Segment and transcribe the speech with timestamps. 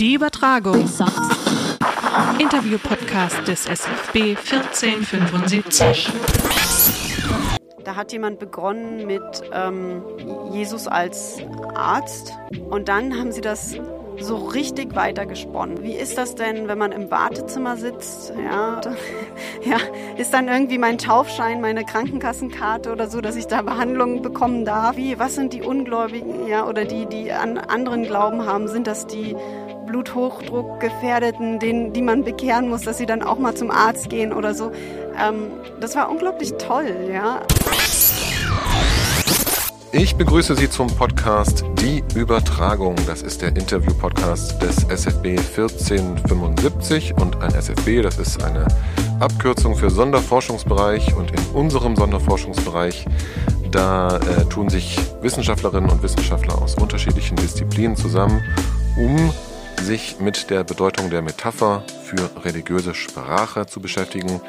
[0.00, 0.88] Die Übertragung.
[2.38, 6.10] Interview-Podcast des SFB 1475.
[7.84, 9.20] Da hat jemand begonnen mit
[9.52, 10.02] ähm,
[10.52, 11.36] Jesus als
[11.74, 12.32] Arzt
[12.70, 13.74] und dann haben sie das
[14.18, 15.82] so richtig weitergesponnen.
[15.82, 18.32] Wie ist das denn, wenn man im Wartezimmer sitzt?
[18.42, 18.80] Ja,
[19.62, 19.76] ja,
[20.16, 24.96] ist dann irgendwie mein Taufschein, meine Krankenkassenkarte oder so, dass ich da Behandlung bekommen darf?
[24.96, 28.66] Wie, was sind die Ungläubigen, ja, oder die, die an anderen Glauben haben?
[28.68, 29.36] Sind das die
[29.90, 34.70] Bluthochdruckgefährdeten, die man bekehren muss, dass sie dann auch mal zum Arzt gehen oder so?
[35.20, 35.48] Ähm,
[35.80, 37.40] das war unglaublich toll, ja.
[39.92, 42.94] Ich begrüße Sie zum Podcast Die Übertragung.
[43.08, 48.68] Das ist der Interview-Podcast des SFB 1475 und ein SFB, das ist eine
[49.18, 53.06] Abkürzung für Sonderforschungsbereich und in unserem Sonderforschungsbereich,
[53.72, 58.40] da äh, tun sich Wissenschaftlerinnen und Wissenschaftler aus unterschiedlichen Disziplinen zusammen,
[58.96, 59.32] um
[59.82, 64.40] sich mit der Bedeutung der Metapher für religiöse Sprache zu beschäftigen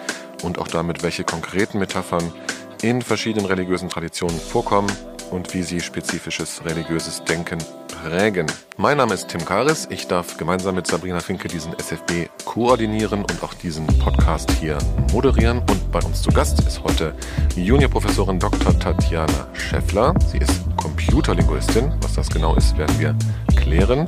[0.43, 2.33] und auch damit, welche konkreten Metaphern
[2.81, 4.91] in verschiedenen religiösen Traditionen vorkommen
[5.31, 8.47] und wie sie spezifisches religiöses Denken prägen.
[8.77, 9.87] Mein Name ist Tim Karis.
[9.89, 14.77] Ich darf gemeinsam mit Sabrina Finke diesen SFB koordinieren und auch diesen Podcast hier
[15.13, 15.59] moderieren.
[15.59, 17.13] Und bei uns zu Gast ist heute
[17.55, 18.77] Juniorprofessorin Dr.
[18.77, 20.13] Tatjana Scheffler.
[20.29, 21.93] Sie ist Computerlinguistin.
[22.01, 23.15] Was das genau ist, werden wir
[23.55, 24.05] klären.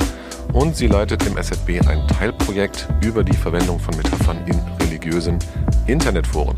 [0.54, 5.40] Und sie leitet im SFB ein Teilprojekt über die Verwendung von Metaphern in religiösen
[5.88, 6.56] Internetforen.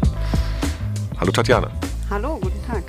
[1.18, 1.72] Hallo Tatjana.
[2.10, 2.84] Hallo, guten Tag.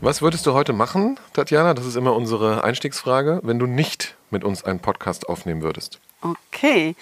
[0.00, 1.74] Was würdest du heute machen, Tatjana?
[1.74, 5.98] Das ist immer unsere Einstiegsfrage, wenn du nicht mit uns einen Podcast aufnehmen würdest.
[6.22, 6.94] Okay.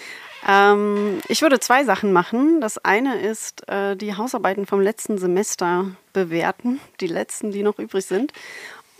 [0.48, 2.62] Ähm, ich würde zwei Sachen machen.
[2.62, 8.07] Das eine ist äh, die Hausarbeiten vom letzten Semester bewerten, die letzten, die noch übrig
[8.07, 8.33] sind.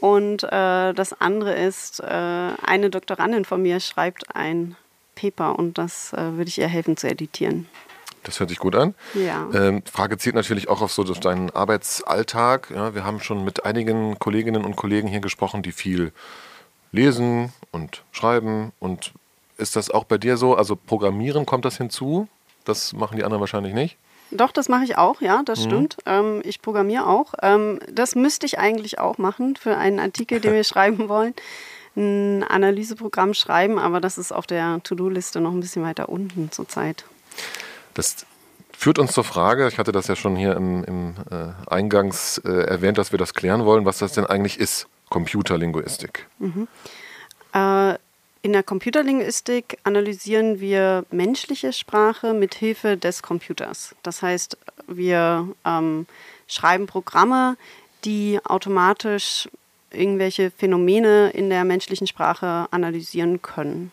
[0.00, 4.77] Und äh, das andere ist, äh, eine Doktorandin von mir schreibt ein
[5.14, 7.66] Paper und das äh, würde ich ihr helfen zu editieren.
[8.22, 8.94] Das hört sich gut an.
[9.14, 9.48] Ja.
[9.55, 12.73] Ähm, Frage zielt natürlich auch auf so deinen Arbeitsalltag.
[12.74, 16.13] Ja, wir haben schon mit einigen Kolleginnen und Kollegen hier gesprochen, die viel
[16.90, 18.73] lesen und schreiben.
[18.80, 19.13] Und
[19.58, 20.57] ist das auch bei dir so?
[20.57, 22.27] Also Programmieren kommt das hinzu?
[22.64, 23.96] Das machen die anderen wahrscheinlich nicht.
[24.31, 25.64] Doch, das mache ich auch, ja, das mhm.
[25.64, 25.97] stimmt.
[26.07, 27.35] Ähm, ich programmiere auch.
[27.42, 31.35] Ähm, das müsste ich eigentlich auch machen für einen Artikel, den wir schreiben wollen.
[31.97, 37.05] Ein Analyseprogramm schreiben, aber das ist auf der To-Do-Liste noch ein bisschen weiter unten zurzeit.
[37.95, 38.27] Das
[38.77, 42.51] führt uns zur Frage, ich hatte das ja schon hier im, im äh, Eingangs äh,
[42.51, 46.27] erwähnt, dass wir das klären wollen, was das denn eigentlich ist, Computerlinguistik.
[46.39, 46.69] Mhm.
[47.55, 47.95] Äh,
[48.42, 53.95] in der Computerlinguistik analysieren wir menschliche Sprache mit Hilfe des Computers.
[54.02, 56.07] Das heißt, wir ähm,
[56.46, 57.57] schreiben Programme,
[58.05, 59.48] die automatisch
[59.91, 63.91] irgendwelche Phänomene in der menschlichen Sprache analysieren können.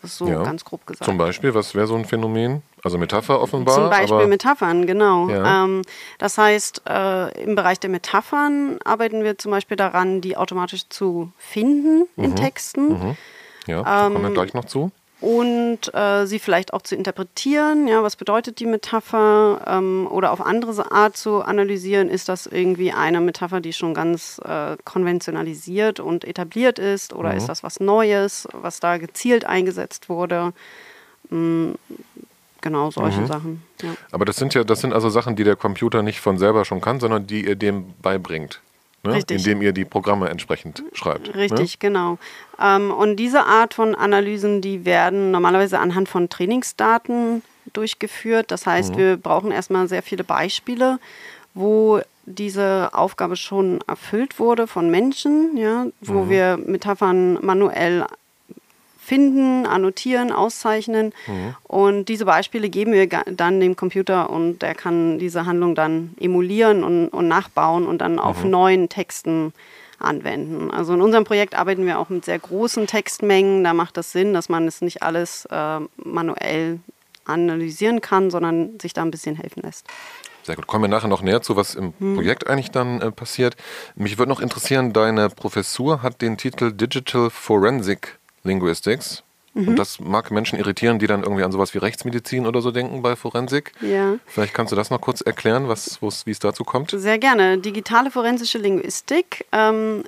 [0.00, 0.42] Das ist so ja.
[0.42, 1.04] ganz grob gesagt.
[1.04, 2.62] Zum Beispiel, was wäre so ein Phänomen?
[2.84, 3.74] Also Metapher offenbar.
[3.74, 5.28] Zum Beispiel Metaphern, genau.
[5.28, 5.64] Ja.
[5.64, 5.82] Ähm,
[6.18, 11.32] das heißt, äh, im Bereich der Metaphern arbeiten wir zum Beispiel daran, die automatisch zu
[11.36, 12.24] finden mhm.
[12.24, 12.88] in Texten.
[12.90, 13.16] Mhm.
[13.68, 14.90] Ja, da ähm, kommen wir gleich noch zu
[15.20, 17.88] und äh, sie vielleicht auch zu interpretieren.
[17.88, 19.60] Ja, was bedeutet die Metapher?
[19.66, 24.40] Ähm, oder auf andere Art zu analysieren, ist das irgendwie eine Metapher, die schon ganz
[24.44, 27.12] äh, konventionalisiert und etabliert ist?
[27.12, 27.38] Oder mhm.
[27.38, 30.52] ist das was Neues, was da gezielt eingesetzt wurde?
[31.30, 31.74] Mhm,
[32.60, 33.26] genau, solche mhm.
[33.26, 33.62] Sachen.
[33.82, 33.90] Ja.
[34.12, 36.80] Aber das sind ja, das sind also Sachen, die der Computer nicht von selber schon
[36.80, 38.60] kann, sondern die ihr dem beibringt
[39.08, 39.22] ne?
[39.30, 41.28] indem ihr die Programme entsprechend schreibt.
[41.28, 41.34] Ne?
[41.34, 41.78] Richtig, ne?
[41.78, 42.18] genau.
[42.60, 47.42] Ähm, und diese Art von Analysen, die werden normalerweise anhand von Trainingsdaten
[47.72, 48.50] durchgeführt.
[48.50, 48.98] Das heißt, mhm.
[48.98, 50.98] wir brauchen erstmal sehr viele Beispiele,
[51.54, 56.30] wo diese Aufgabe schon erfüllt wurde von Menschen, ja, wo mhm.
[56.30, 58.06] wir Metaphern manuell
[59.08, 61.14] finden, annotieren, auszeichnen.
[61.26, 61.54] Mhm.
[61.62, 66.84] Und diese Beispiele geben wir dann dem Computer und der kann diese Handlung dann emulieren
[66.84, 68.18] und, und nachbauen und dann mhm.
[68.18, 69.54] auf neuen Texten
[69.98, 70.70] anwenden.
[70.70, 73.64] Also in unserem Projekt arbeiten wir auch mit sehr großen Textmengen.
[73.64, 76.78] Da macht das Sinn, dass man es nicht alles äh, manuell
[77.24, 79.86] analysieren kann, sondern sich da ein bisschen helfen lässt.
[80.42, 80.66] Sehr gut.
[80.66, 82.14] Kommen wir nachher noch näher zu, was im hm.
[82.14, 83.56] Projekt eigentlich dann äh, passiert.
[83.94, 88.17] Mich würde noch interessieren, deine Professur hat den Titel Digital Forensic
[88.48, 89.22] Linguistics.
[89.54, 89.68] Mhm.
[89.68, 93.02] Und das mag Menschen irritieren, die dann irgendwie an sowas wie Rechtsmedizin oder so denken
[93.02, 93.72] bei Forensik.
[93.80, 94.18] Ja.
[94.26, 96.90] Vielleicht kannst du das noch kurz erklären, wie es dazu kommt?
[96.90, 97.58] Sehr gerne.
[97.58, 99.46] Digitale forensische Linguistik.
[99.52, 100.04] Ähm,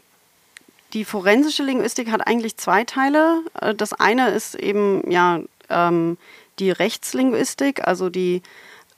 [0.92, 3.42] die forensische Linguistik hat eigentlich zwei Teile.
[3.60, 6.18] Äh, das eine ist eben ja ähm,
[6.58, 8.42] die Rechtslinguistik, also die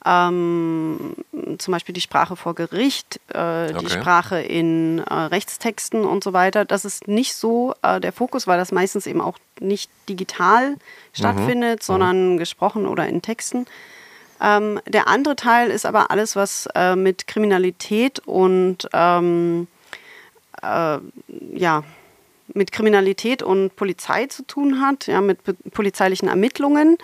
[0.04, 1.14] ähm,
[1.58, 3.90] zum Beispiel die Sprache vor Gericht, äh, die Okay.
[3.90, 6.64] Sprache in äh, Rechtstexten und so weiter.
[6.64, 10.76] Das ist nicht so äh, der Fokus, weil das meistens eben auch nicht digital
[11.12, 13.66] stattfindet, sondern gesprochen oder in Texten.
[14.40, 19.68] Ähm, der andere Teil ist aber alles, was äh, mit Kriminalität und ähm,
[20.62, 20.98] äh,
[21.54, 21.84] ja,
[22.54, 25.38] mit Kriminalität und Polizei zu tun hat, ja, mit
[25.72, 26.98] polizeilichen Ermittlungen.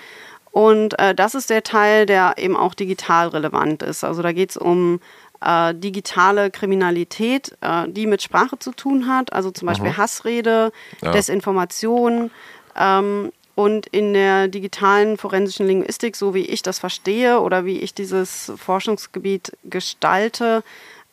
[0.59, 4.03] Und äh, das ist der Teil, der eben auch digital relevant ist.
[4.03, 4.99] Also da geht es um
[5.41, 11.13] äh, digitale Kriminalität, äh, die mit Sprache zu tun hat, also zum Beispiel Hassrede, Ja.
[11.13, 12.33] Desinformation.
[12.77, 17.95] Ähm, und in der digitalen forensischen Linguistik, so wie ich das verstehe oder wie ich
[17.95, 20.65] dieses Forschungsgebiet gestalte,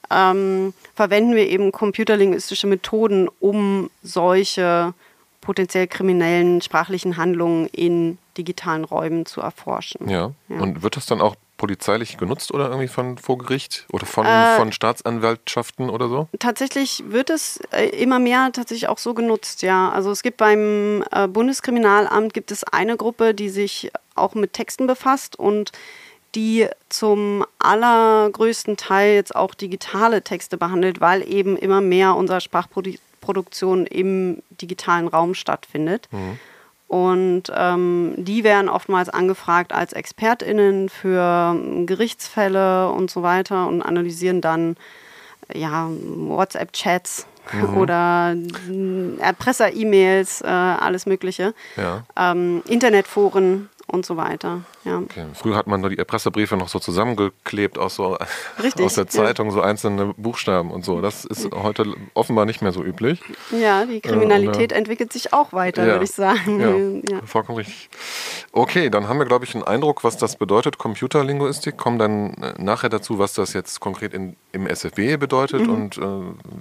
[0.10, 4.96] ähm, verwenden wir eben computerlinguistische Methoden, um solche
[5.46, 10.10] potenziell kriminellen sprachlichen Handlungen in digitalen Räumen zu erforschen.
[10.10, 10.32] Ja.
[10.50, 10.60] Ja.
[10.60, 14.58] Und wird das dann auch polizeilich genutzt oder irgendwie von vor Gericht oder von, Äh,
[14.58, 16.28] von Staatsanwaltschaften oder so?
[16.40, 19.90] Tatsächlich wird es äh, immer mehr tatsächlich auch so genutzt, ja.
[19.90, 24.86] Also es gibt beim äh, Bundeskriminalamt gibt es eine Gruppe, die sich auch mit Texten
[24.86, 25.72] befasst und
[26.36, 32.42] die zum allergrößten Teil jetzt auch digitale Texte behandelt, weil eben immer mehr unserer
[33.26, 36.08] Sprachproduktion im digitalen Raum stattfindet.
[36.88, 43.82] Und ähm, die werden oftmals angefragt als ExpertInnen für ähm, Gerichtsfälle und so weiter und
[43.82, 44.78] analysieren dann
[45.54, 47.26] ja, WhatsApp-Chats
[47.76, 52.04] oder äh, Erpresser-E-Mails, äh, alles Mögliche, Ja.
[52.16, 54.62] ähm, Internetforen und so weiter.
[54.84, 54.98] Ja.
[55.00, 55.26] Okay.
[55.34, 58.18] Früher hat man nur die Erpresserbriefe noch so zusammengeklebt aus, so,
[58.62, 59.10] Richtig, aus der ja.
[59.10, 61.02] Zeitung, so einzelne Buchstaben und so.
[61.02, 63.22] Das ist heute offenbar nicht mehr so üblich.
[63.52, 65.94] ja, die Kriminalität entwickelt sich auch weiter, Ja.
[65.94, 67.02] würde ich sagen.
[67.10, 67.26] Ja, Ja.
[67.26, 67.90] vollkommen richtig.
[68.52, 71.78] Okay, dann haben wir, glaube ich, einen Eindruck, was das bedeutet, Computerlinguistik.
[71.78, 75.70] Kommen dann äh, nachher dazu, was das jetzt konkret in, im SFB bedeutet Mhm.
[75.74, 76.02] und äh,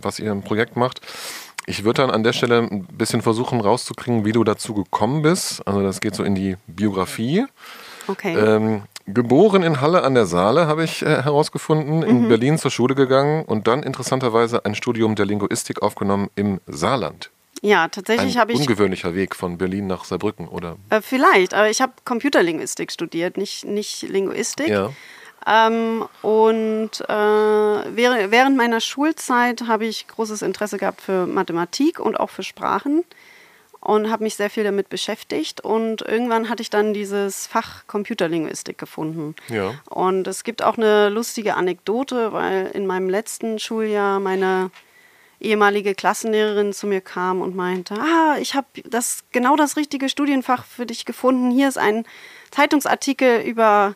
[0.03, 1.01] was ihr im Projekt macht.
[1.67, 5.67] Ich würde dann an der Stelle ein bisschen versuchen rauszukriegen, wie du dazu gekommen bist.
[5.67, 7.47] Also das geht so in die Biografie.
[8.07, 8.35] Okay.
[8.37, 12.05] Ähm, geboren in Halle an der Saale, habe ich äh, herausgefunden, Mhm.
[12.05, 17.31] in Berlin zur Schule gegangen und dann interessanterweise ein Studium der Linguistik aufgenommen im Saarland.
[17.63, 20.77] ja, tatsächlich habe ich ungewöhnlicher Weg von Berlin nach Saarbrücken, oder?
[20.91, 24.69] Äh, vielleicht, aber ich habe Computerlinguistik studiert, nicht, nicht Linguistik.
[24.69, 24.91] Ja.
[25.47, 32.31] Ähm, und äh, während, meiner Schulzeit habe ich großes Interesse gehabt für Mathematik und auch
[32.31, 33.05] für Sprachen
[33.81, 35.61] und habe mich sehr viel damit beschäftigt.
[35.61, 39.35] Und irgendwann hatte ich dann dieses Fach Computerlinguistik gefunden.
[39.49, 39.75] Ja.
[39.91, 44.71] Und es gibt auch eine lustige Anekdote, weil in meinem letzten Schuljahr meine
[45.41, 50.65] ehemalige Klassenlehrerin zu mir kam und meinte, ah, ich habe das genau das richtige Studienfach
[50.65, 51.51] für dich gefunden.
[51.51, 52.07] Hier ist ein
[52.51, 53.95] Zeitungsartikel über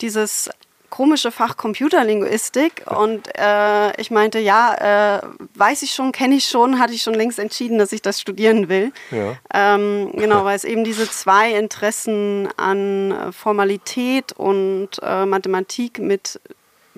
[0.00, 0.50] dieses
[0.90, 5.22] komische Fach Computerlinguistik und äh, ich meinte, ja, äh,
[5.54, 8.68] weiß ich schon, kenne ich schon, hatte ich schon längst entschieden, dass ich das studieren
[8.68, 8.92] will.
[9.10, 9.36] Ja.
[9.52, 16.40] Ähm, genau, weil es eben diese zwei Interessen an Formalität und äh, Mathematik mit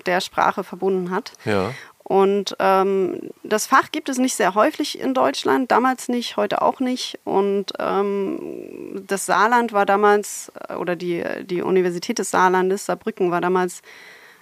[0.05, 1.33] der Sprache verbunden hat.
[1.45, 1.71] Ja.
[2.11, 6.81] Und ähm, das Fach gibt es nicht sehr häufig in Deutschland, damals nicht, heute auch
[6.81, 7.17] nicht.
[7.23, 13.39] Und ähm, das Saarland war damals, äh, oder die, die Universität des Saarlandes, Saarbrücken, war
[13.39, 13.81] damals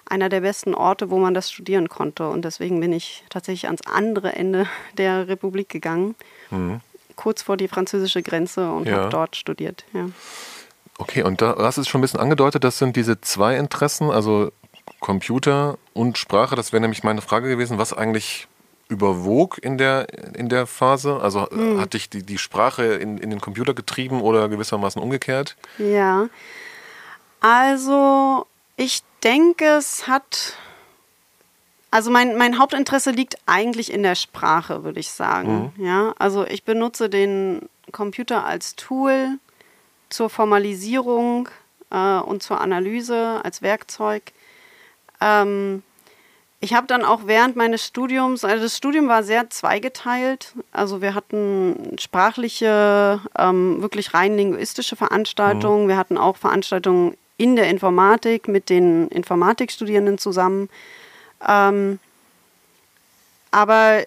[0.10, 2.27] einer der besten Orte, wo man das studieren konnte.
[2.30, 4.66] Und deswegen bin ich tatsächlich ans andere Ende
[4.98, 6.16] der Republik gegangen,
[7.16, 8.95] kurz vor die französische Grenze und Ja.
[8.95, 9.86] habe dort studiert.
[9.94, 10.10] Ja.
[10.98, 14.09] Okay, und da hast du es schon ein bisschen angedeutet, das sind diese zwei Interessen,
[14.09, 14.52] also
[15.00, 16.56] Computer und Sprache.
[16.56, 18.48] Das wäre nämlich meine Frage gewesen, was eigentlich
[18.90, 21.20] überwog in der, in der Phase?
[21.22, 21.80] Also Hm.
[21.80, 25.56] hat dich die, die Sprache in, in den Computer getrieben oder gewissermaßen umgekehrt?
[25.78, 26.28] Ja.
[27.40, 30.54] Also, ich denke, es hat.
[31.92, 35.74] Also mein, mein Hauptinteresse liegt eigentlich in der Sprache, würde ich sagen.
[35.78, 39.40] Ja, also ich benutze den Computer als Tool
[40.10, 41.50] zur Formalisierung
[41.90, 44.34] äh, und zur Analyse als Werkzeug.
[45.21, 45.83] Ähm,
[46.61, 50.54] ich habe dann auch während meines Studiums, also das Studium war sehr zweigeteilt.
[50.71, 55.88] Also wir hatten sprachliche, ähm, wirklich rein linguistische Veranstaltungen.
[55.88, 60.69] Wir hatten auch Veranstaltungen in der Informatik mit den Informatikstudierenden zusammen.
[61.47, 61.99] Ähm,
[63.52, 64.04] aber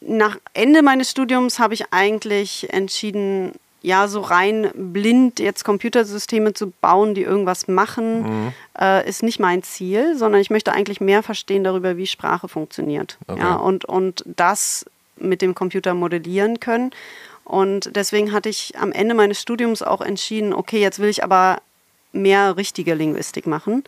[0.00, 3.52] nach Ende meines Studiums habe ich eigentlich entschieden,
[3.84, 9.62] ja, so rein blind jetzt Computersysteme zu bauen, die irgendwas machen, äh, ist nicht mein
[9.62, 13.18] Ziel, sondern ich möchte eigentlich mehr verstehen darüber, wie Sprache funktioniert.
[13.26, 13.40] Okay.
[13.40, 14.86] Ja, und, und das
[15.16, 16.92] mit dem Computer modellieren können.
[17.44, 21.58] Und deswegen hatte ich am Ende meines Studiums auch entschieden, okay, jetzt will ich aber
[22.12, 23.84] mehr richtige Linguistik machen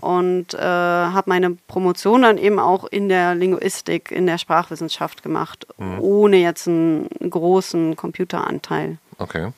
[0.00, 5.66] und äh, habe meine Promotion dann eben auch in der Linguistik, in der Sprachwissenschaft gemacht,
[6.00, 8.98] ohne jetzt einen großen Computeranteil.
[9.18, 9.52] Okay.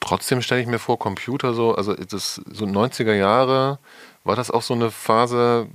[0.00, 3.78] Trotzdem stelle ich mir vor, Computer so, also das so 90er Jahre,
[4.24, 5.66] war das auch so eine Phase,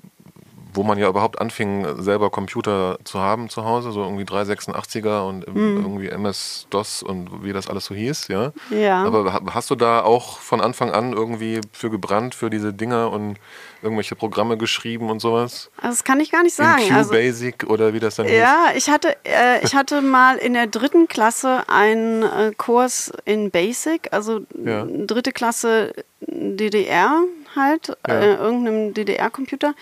[0.73, 5.47] wo man ja überhaupt anfing, selber Computer zu haben zu Hause, so irgendwie 386er und
[5.47, 5.77] Mhm.
[5.81, 8.51] irgendwie MS-DOS und wie das alles so hieß, ja?
[8.69, 9.03] Ja.
[9.03, 13.11] Aber ha- hast du da auch von Anfang an irgendwie für gebrannt, für diese Dinger
[13.11, 13.37] und
[13.81, 15.69] irgendwelche Programme geschrieben und sowas?
[15.77, 16.81] Also das kann ich gar nicht sagen.
[16.93, 18.35] Also, QBasic oder wie das dann hieß?
[18.37, 23.51] ja, ich hatte, äh, ich hatte mal in der dritten Klasse einen äh, Kurs in
[23.51, 24.85] Basic, also Ja.
[24.85, 27.23] dritte Klasse DDR
[27.55, 28.13] halt, Ja.
[28.19, 29.73] äh, irgendeinem DDR-Computer.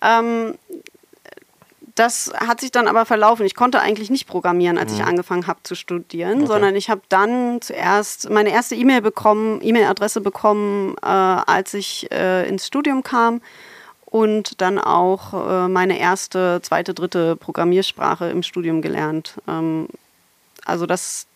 [0.00, 0.54] Ähm,
[1.94, 3.44] das hat sich dann aber verlaufen.
[3.44, 6.44] Ich konnte eigentlich nicht programmieren, als ich angefangen habe zu studieren, Mhm.
[6.44, 6.52] Okay.
[6.52, 12.48] sondern ich habe dann zuerst meine erste E-Mail bekommen, E-Mail-Adresse bekommen, äh, als ich äh,
[12.48, 13.40] ins Studium kam
[14.04, 19.34] und dann auch äh, meine erste, zweite, dritte Programmiersprache im Studium gelernt.
[19.48, 19.88] Ähm,
[20.64, 21.26] also das,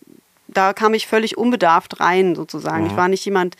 [0.47, 2.85] da kam ich völlig unbedarft rein sozusagen.
[2.85, 3.57] Ich war nicht jemand,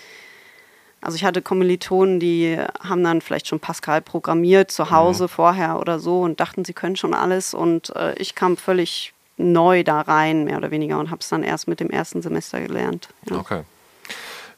[1.03, 5.99] also ich hatte Kommilitonen, die haben dann vielleicht schon Pascal programmiert zu Hause vorher oder
[5.99, 10.45] so und dachten, sie können schon alles und äh, ich kam völlig neu da rein,
[10.45, 13.09] mehr oder weniger, und habe es dann erst mit dem ersten Semester gelernt.
[13.29, 13.37] Ja.
[13.37, 13.63] Okay.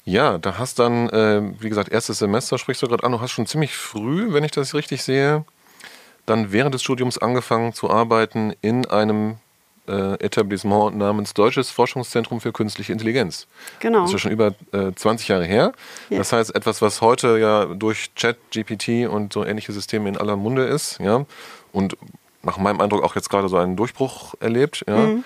[0.04, 3.12] Ja, da hast dann, äh, wie gesagt, erstes Semester sprichst du gerade an.
[3.12, 5.46] Du hast schon ziemlich früh, wenn ich das richtig sehe,
[6.28, 9.38] dann während des Studiums angefangen zu arbeiten in einem
[9.88, 13.48] äh, Etablissement namens Deutsches Forschungszentrum für Künstliche Intelligenz.
[13.80, 14.02] Genau.
[14.02, 15.74] Das ist ja schon über äh, 20 Jahre her.
[16.10, 16.18] Ja.
[16.18, 20.36] Das heißt, etwas, was heute ja durch Chat, GPT und so ähnliche Systeme in aller
[20.36, 21.26] Munde ist, ja,
[21.72, 21.98] und
[22.44, 25.24] nach meinem Eindruck auch jetzt gerade so einen Durchbruch erlebt, ja, Mhm.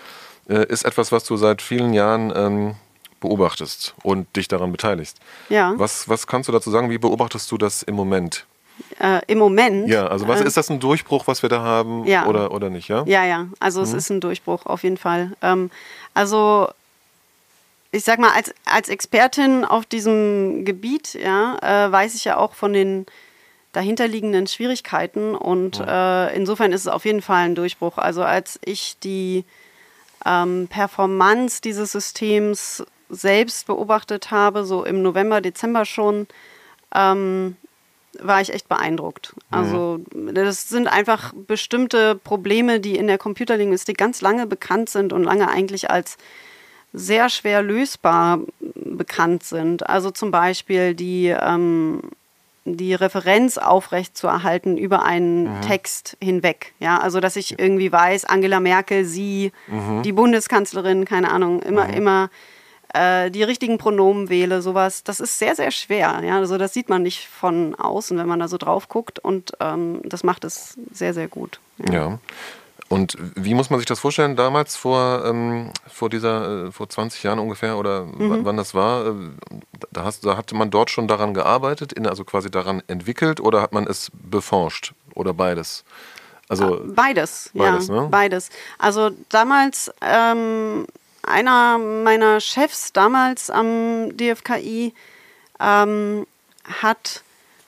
[0.50, 2.76] äh, ist etwas, was du seit vielen Jahren ähm,
[3.20, 5.18] beobachtest und dich daran beteiligst.
[5.50, 5.74] Ja.
[5.78, 6.90] Was, was kannst du dazu sagen?
[6.90, 8.46] Wie beobachtest du das im Moment?
[9.00, 9.88] Äh, Im Moment.
[9.88, 12.26] Ja, also was äh, ist das ein Durchbruch, was wir da haben Ja.
[12.26, 13.04] oder, oder nicht, ja?
[13.06, 15.32] Ja, ja, also es ist ein Durchbruch auf jeden Fall.
[15.42, 15.72] Ähm,
[16.14, 16.70] also
[17.92, 21.58] ich sag mal, als, als Expertin auf diesem Gebiet, ja,
[21.88, 23.06] äh, weiß ich ja auch von den
[23.72, 27.98] dahinterliegenden Schwierigkeiten und äh, insofern ist es auf jeden Fall ein Durchbruch.
[27.98, 29.46] Also als ich die
[30.26, 36.28] ähm, Performance dieses Systems selbst beobachtet habe, so im November, Dezember schon,
[36.94, 37.58] ähm,
[38.18, 39.34] war ich echt beeindruckt.
[39.52, 40.00] Also
[40.34, 45.50] das sind einfach bestimmte Probleme, die in der Computerlinguistik ganz lange bekannt sind und lange
[45.50, 46.18] eigentlich als
[46.92, 48.40] sehr schwer lösbar
[48.76, 49.88] bekannt sind.
[49.88, 52.02] Also zum Beispiel die, ähm,
[52.66, 56.74] die Referenz aufrechtzuerhalten über einen Text hinweg.
[56.80, 59.52] Ja, also dass ich irgendwie weiß, Angela Merkel, sie,
[60.04, 62.30] die Bundeskanzlerin, keine Ahnung, immer, immer
[62.94, 66.22] äh, die richtigen Pronomen wähle, sowas, das ist sehr, sehr schwer.
[66.24, 66.38] Ja?
[66.38, 70.02] Also das sieht man nicht von außen, wenn man da so drauf guckt und ähm,
[70.06, 71.60] das macht es sehr, sehr gut.
[71.92, 72.20] Ja.
[72.88, 74.36] Und wie muss man sich das vorstellen?
[74.36, 78.30] Damals vor, ähm, vor dieser, äh, vor 20 Jahren ungefähr oder Mhm.
[78.32, 79.14] wann- wann das war, äh,
[79.92, 83.62] da, hast, da hatte man dort schon daran gearbeitet, in, also quasi daran entwickelt oder
[83.62, 85.84] hat man es beforscht oder beides?
[86.48, 88.08] Also Beides, Beides, ja, ne?
[88.10, 88.50] beides.
[88.80, 90.88] Also damals, ähm,
[91.24, 94.94] einer meiner Chefs damals am DFKI
[95.60, 96.26] ähm,
[96.82, 97.24] hat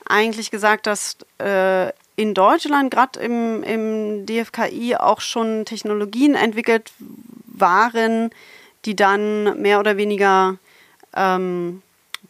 [0.06, 6.92] eigentlich gesagt, dass äh, in Deutschland, gerade im, im DFKI, auch schon Technologien entwickelt
[7.46, 8.30] waren,
[8.84, 10.58] die dann mehr oder weniger
[11.14, 11.82] ähm,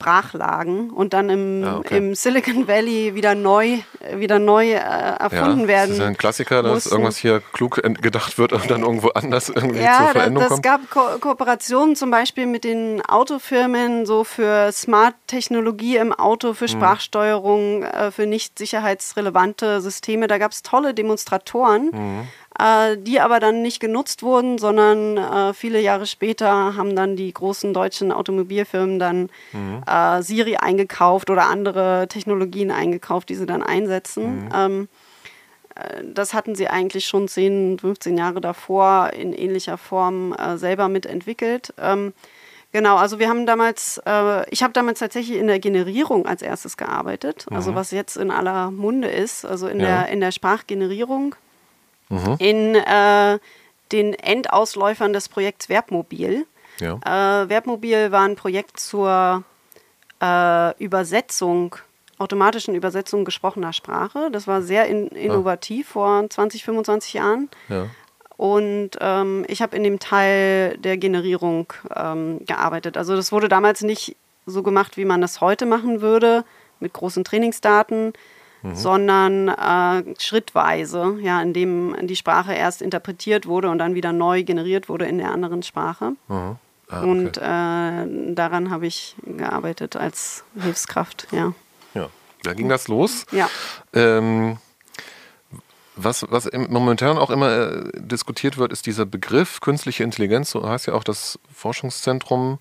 [0.03, 1.97] brach lagen und dann im, Ja, okay.
[1.99, 3.79] im Silicon Valley wieder neu,
[4.15, 5.89] wieder neu äh, erfunden ja, werden.
[5.91, 6.91] Das ist ja ein Klassiker, dass mussten.
[6.93, 10.63] irgendwas hier klug gedacht wird und dann irgendwo anders irgendwie zur Ja, da, Veränderung kommt.
[10.63, 16.55] gab Ko Kooperationen zum Beispiel mit den Autofirmen, so für Smart-Technologie im Auto, Mhm.
[16.55, 20.27] für Sprachsteuerung, äh, für nicht sicherheitsrelevante Systeme.
[20.27, 22.29] Da gab es tolle Demonstratoren, Mhm.
[22.59, 27.33] Äh, die aber dann nicht genutzt wurden, sondern äh, viele Jahre später haben dann die
[27.33, 29.83] großen deutschen Automobilfirmen dann Mhm.
[29.87, 33.67] äh, Siri eingekauft oder andere Technologien eingekauft, die sie dann Mhm.
[33.67, 34.49] einsetzen.
[34.55, 34.89] Ähm,
[36.05, 41.73] das hatten sie eigentlich schon 10, 15 Jahre davor in ähnlicher Form äh, selber mitentwickelt.
[41.81, 42.13] Ähm,
[42.73, 46.77] genau, also wir haben damals, äh, ich habe damals tatsächlich in der Generierung als erstes
[46.77, 50.03] gearbeitet, also was jetzt in aller Munde ist, also in, Ja.
[50.03, 51.35] der, in der Sprachgenerierung,
[52.39, 53.39] in äh,
[53.93, 56.47] den Endausläufern des Projekts Verbmobil.
[56.81, 56.95] Ja.
[57.05, 59.45] Äh, Verbmobil war ein Projekt zur
[60.21, 61.77] äh, Übersetzung,
[62.19, 64.31] automatischen Übersetzung gesprochener Sprache.
[64.31, 67.51] Das war sehr in, innovativ vor 20, 25 Jahren.
[67.69, 67.87] Ja.
[68.37, 72.97] Und ähm, ich habe in dem Teil der Generierung ähm, gearbeitet.
[72.97, 74.17] Also das wurde damals nicht
[74.47, 76.45] so gemacht, wie man das heute machen würde,
[76.81, 78.13] mit großen Trainingsdaten,
[78.63, 78.75] mhm.
[78.75, 84.89] sondern äh, schrittweise, ja, indem die Sprache erst interpretiert wurde und dann wieder neu generiert
[84.89, 86.13] wurde in der anderen Sprache.
[86.29, 86.57] Mhm.
[86.89, 87.11] Ah, okay.
[87.11, 91.55] Und äh, daran habe ich gearbeitet als Hilfskraft, ja.
[91.95, 92.09] Ja,
[92.43, 93.27] da ging das los.
[93.33, 93.49] Ja.
[93.95, 94.59] Ähm,
[95.97, 100.87] was, was momentan auch immer äh, diskutiert wird, ist dieser Begriff künstliche Intelligenz, so heißt
[100.87, 102.59] ja auch das Forschungszentrum,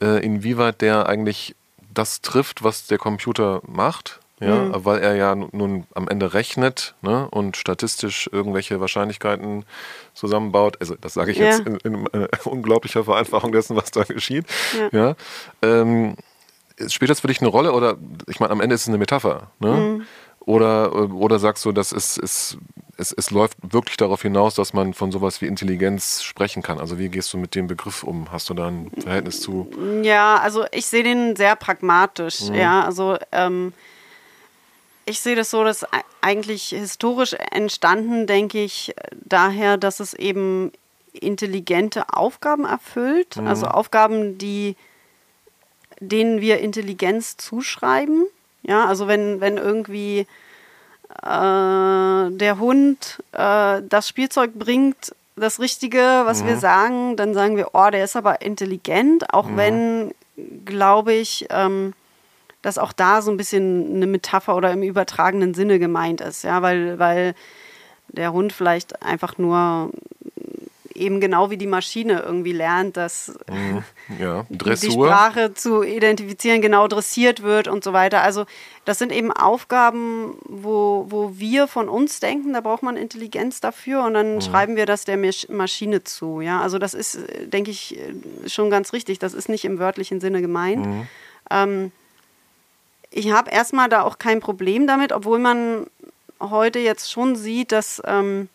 [0.00, 1.56] äh, inwieweit der eigentlich
[1.92, 4.20] das trifft, was der Computer macht.
[4.40, 4.84] Ja, mhm.
[4.86, 9.66] weil er ja nun am Ende rechnet ne, und statistisch irgendwelche Wahrscheinlichkeiten
[10.14, 10.78] zusammenbaut.
[10.80, 11.46] Also das sage ich ja.
[11.46, 14.46] jetzt in, in äh, unglaublicher Vereinfachung dessen, was da geschieht.
[14.92, 14.98] Ja.
[14.98, 15.16] ja
[15.60, 16.16] ähm,
[16.88, 19.50] spielt das für dich eine Rolle oder ich meine, am Ende ist es eine Metapher.
[19.58, 19.72] Ne?
[19.72, 20.06] Mhm.
[20.40, 22.56] Oder, oder sagst du, dass es, es,
[22.96, 26.80] es, es läuft wirklich darauf hinaus, dass man von sowas wie Intelligenz sprechen kann?
[26.80, 28.32] Also wie gehst du mit dem Begriff um?
[28.32, 29.70] Hast du da ein Verhältnis zu?
[30.02, 32.48] Ja, also ich sehe den sehr pragmatisch.
[32.48, 32.54] Mhm.
[32.54, 33.74] Ja, also ähm,
[35.06, 35.86] ich sehe das so, dass
[36.20, 40.72] eigentlich historisch entstanden, denke ich, daher, dass es eben
[41.12, 43.36] intelligente Aufgaben erfüllt.
[43.36, 43.46] Mhm.
[43.46, 44.76] Also Aufgaben, die,
[46.00, 48.26] denen wir Intelligenz zuschreiben.
[48.62, 50.26] Ja, also wenn, wenn irgendwie
[51.22, 56.48] äh, der Hund äh, das Spielzeug bringt, das Richtige, was mhm.
[56.48, 59.56] wir sagen, dann sagen wir, oh, der ist aber intelligent, auch mhm.
[59.56, 60.14] wenn,
[60.64, 61.94] glaube ich, ähm,
[62.62, 66.62] dass auch da so ein bisschen eine Metapher oder im übertragenen Sinne gemeint ist, ja,
[66.62, 67.34] weil, weil
[68.08, 69.90] der Hund vielleicht einfach nur
[71.00, 73.82] eben genau wie die Maschine irgendwie lernt, dass mhm.
[74.18, 74.46] ja.
[74.50, 78.22] die Sprache zu identifizieren genau dressiert wird und so weiter.
[78.22, 78.44] Also
[78.84, 84.04] das sind eben Aufgaben, wo, wo wir von uns denken, da braucht man Intelligenz dafür
[84.04, 84.40] und dann mhm.
[84.42, 86.40] schreiben wir das der Maschine zu.
[86.40, 86.60] Ja?
[86.60, 87.98] Also das ist, denke ich,
[88.46, 89.18] schon ganz richtig.
[89.18, 90.86] Das ist nicht im wörtlichen Sinne gemeint.
[90.86, 91.08] Mhm.
[91.50, 91.92] Ähm,
[93.10, 95.86] ich habe erstmal da auch kein Problem damit, obwohl man
[96.40, 98.48] heute jetzt schon sieht, dass ähm,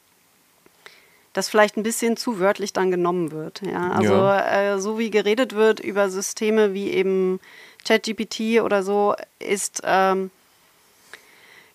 [1.34, 3.62] das vielleicht ein bisschen zu wörtlich dann genommen wird.
[3.62, 3.92] Ja?
[3.92, 4.74] Also ja.
[4.74, 7.40] Äh, so wie geredet wird über Systeme wie eben
[7.86, 10.32] ChatGPT oder so, ist ähm,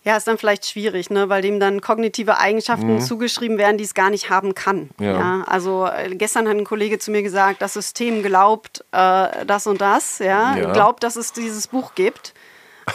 [0.02, 1.28] ja, ist dann vielleicht schwierig, ne?
[1.28, 3.00] weil dem dann kognitive Eigenschaften mhm.
[3.00, 4.88] zugeschrieben werden, die es gar nicht haben kann.
[4.98, 5.12] Ja.
[5.12, 5.44] ja?
[5.46, 9.82] Also äh, gestern hat ein Kollege zu mir gesagt, das System glaubt äh, das und
[9.82, 10.56] das, ja?
[10.56, 10.72] ja?
[10.72, 12.32] glaubt, dass es dieses Buch gibt.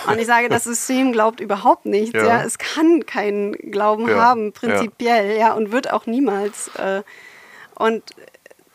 [0.07, 2.13] Und ich sage, das System glaubt überhaupt nichts.
[2.13, 2.25] Ja.
[2.25, 2.43] ja.
[2.43, 4.17] Es kann keinen Glauben ja.
[4.17, 5.47] haben, prinzipiell, ja.
[5.47, 6.69] ja, und wird auch niemals.
[6.75, 7.03] Äh,
[7.75, 8.03] und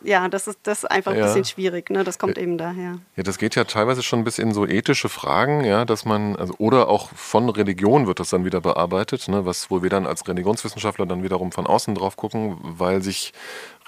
[0.02, 2.04] ja, das ist, das ist einfach ein bisschen schwierig, ne?
[2.04, 2.98] Das kommt eben daher.
[3.16, 6.54] Ja, das geht ja teilweise schon bis in so ethische Fragen, ja, dass man, also,
[6.58, 10.26] oder auch von Religion wird das dann wieder bearbeitet, ne, was wo wir dann als
[10.26, 13.32] Religionswissenschaftler dann wiederum von außen drauf gucken, weil sich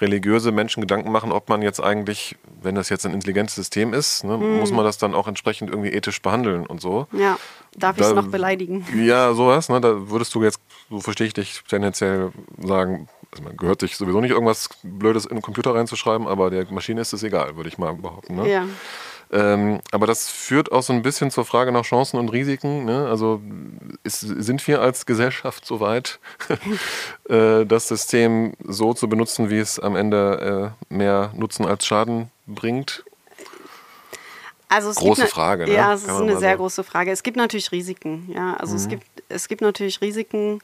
[0.03, 4.23] religiöse Menschen Gedanken machen, ob man jetzt eigentlich, wenn das jetzt ein intelligentes System ist,
[4.23, 4.59] ne, hm.
[4.59, 7.07] muss man das dann auch entsprechend irgendwie ethisch behandeln und so.
[7.13, 7.37] Ja,
[7.75, 8.85] darf ich es noch beleidigen?
[8.95, 13.57] Ja, sowas, ne, da würdest du jetzt, so verstehe ich dich, tendenziell sagen, also man
[13.57, 17.23] gehört sich sowieso nicht irgendwas Blödes in den Computer reinzuschreiben, aber der Maschine ist es
[17.23, 18.35] egal, würde ich mal behaupten.
[18.35, 18.49] Ne?
[18.49, 18.65] Ja.
[19.33, 22.85] Ähm, aber das führt auch so ein bisschen zur Frage nach Chancen und Risiken.
[22.85, 23.07] Ne?
[23.07, 23.41] Also
[24.03, 26.19] ist, sind wir als Gesellschaft so weit,
[27.29, 32.29] äh, das System so zu benutzen, wie es am Ende äh, mehr Nutzen als Schaden
[32.45, 33.03] bringt?
[34.69, 35.65] Also große eine, Frage.
[35.65, 35.73] Ne?
[35.73, 37.11] Ja, es ist eine sehr große Frage.
[37.11, 38.31] Es gibt natürlich Risiken.
[38.33, 38.79] Ja, also mhm.
[38.79, 40.61] es gibt es gibt natürlich Risiken.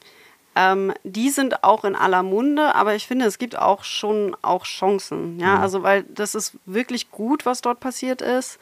[0.55, 4.65] Ähm, die sind auch in aller Munde, aber ich finde, es gibt auch schon auch
[4.65, 5.39] Chancen.
[5.39, 5.61] Ja, mhm.
[5.61, 8.59] also weil das ist wirklich gut, was dort passiert ist.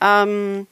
[0.00, 0.66] Ähm,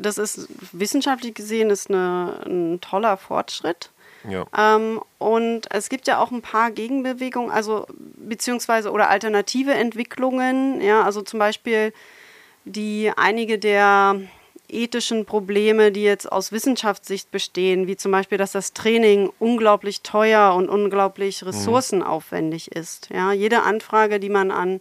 [0.00, 3.90] das ist wissenschaftlich gesehen ist eine, ein toller Fortschritt.
[4.28, 4.46] Ja.
[4.56, 10.80] Ähm, und es gibt ja auch ein paar Gegenbewegungen, also beziehungsweise oder alternative Entwicklungen.
[10.80, 11.92] Ja, also zum Beispiel
[12.64, 14.20] die einige der
[14.74, 20.54] ethischen Probleme, die jetzt aus Wissenschaftssicht bestehen, wie zum Beispiel, dass das Training unglaublich teuer
[20.54, 21.48] und unglaublich mhm.
[21.48, 23.08] ressourcenaufwendig ist.
[23.12, 24.80] Ja, jede Anfrage, die man an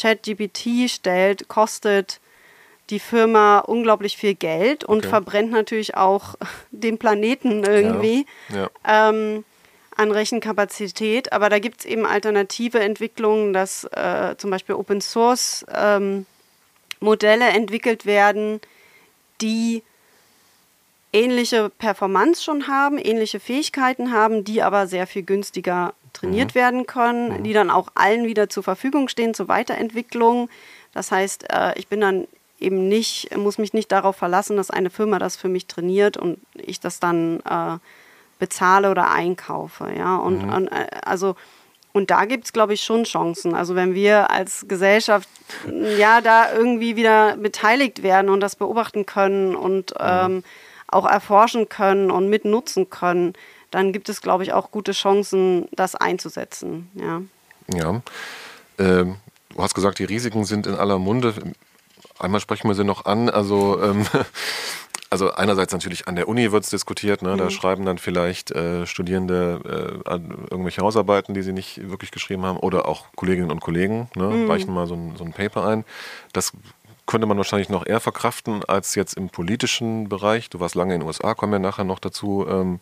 [0.00, 2.20] ChatGPT stellt, kostet
[2.90, 5.08] die Firma unglaublich viel Geld und okay.
[5.08, 6.34] verbrennt natürlich auch
[6.70, 8.70] den Planeten irgendwie ja.
[8.86, 9.10] Ja.
[9.10, 9.44] Ähm,
[9.96, 11.32] an Rechenkapazität.
[11.32, 16.26] Aber da gibt es eben alternative Entwicklungen, dass äh, zum Beispiel Open Source ähm,
[17.00, 18.60] Modelle entwickelt werden,
[19.40, 19.82] die
[21.12, 26.58] ähnliche Performance schon haben, ähnliche Fähigkeiten haben, die aber sehr viel günstiger trainiert mhm.
[26.58, 27.44] werden können, mhm.
[27.44, 30.48] die dann auch allen wieder zur Verfügung stehen zur Weiterentwicklung.
[30.92, 32.26] Das heißt, äh, ich bin dann
[32.58, 36.38] eben nicht, muss mich nicht darauf verlassen, dass eine Firma das für mich trainiert und
[36.54, 37.78] ich das dann äh,
[38.38, 39.92] bezahle oder einkaufe.
[39.96, 40.52] Ja, und, mhm.
[40.52, 41.36] und äh, also
[41.94, 43.54] Und da gibt es, glaube ich, schon Chancen.
[43.54, 45.28] Also wenn wir als Gesellschaft
[45.96, 49.96] ja da irgendwie wieder beteiligt werden und das beobachten können und mhm.
[50.00, 50.44] ähm,
[50.88, 53.34] auch erforschen können und mitnutzen können,
[53.70, 56.90] dann gibt es, glaube ich, auch gute Chancen, das einzusetzen.
[56.94, 57.22] Ja.
[57.72, 58.02] Ja.
[58.78, 59.16] Ähm,
[59.50, 61.32] du hast gesagt, die Risiken sind in aller Munde.
[62.18, 63.30] Einmal sprechen wir sie noch an.
[63.30, 64.04] Also ähm,
[65.14, 67.36] also einerseits natürlich an der Uni wird es diskutiert, ne?
[67.36, 67.50] da mhm.
[67.50, 70.12] schreiben dann vielleicht äh, Studierende äh,
[70.50, 74.24] irgendwelche Hausarbeiten, die sie nicht wirklich geschrieben haben, oder auch Kolleginnen und Kollegen ne?
[74.24, 74.50] mhm.
[74.50, 75.84] reichen mal so ein, so ein Paper ein.
[76.32, 76.50] Das
[77.06, 80.50] könnte man wahrscheinlich noch eher verkraften als jetzt im politischen Bereich.
[80.50, 82.44] Du warst lange in den USA, kommen wir nachher noch dazu.
[82.48, 82.80] Ähm,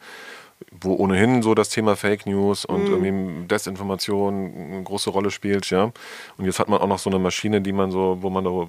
[0.80, 3.04] wo ohnehin so das Thema Fake News und mhm.
[3.04, 5.90] irgendwie Desinformation eine große Rolle spielt, ja.
[6.38, 8.68] Und jetzt hat man auch noch so eine Maschine, die man so, wo man da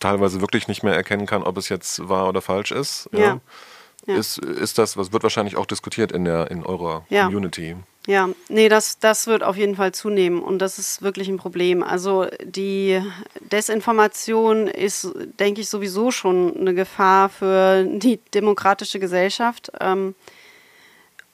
[0.00, 3.08] teilweise wirklich nicht mehr erkennen kann, ob es jetzt wahr oder falsch ist.
[3.12, 3.18] Ja.
[3.18, 3.40] ja.
[4.06, 4.16] ja.
[4.16, 7.24] Ist, ist das, was wird wahrscheinlich auch diskutiert in, der, in eurer ja.
[7.24, 7.76] Community?
[8.06, 11.82] Ja, nee, das, das wird auf jeden Fall zunehmen und das ist wirklich ein Problem.
[11.82, 13.02] Also die
[13.52, 19.70] Desinformation ist, denke ich, sowieso schon eine Gefahr für die demokratische Gesellschaft.
[19.78, 20.14] Ähm,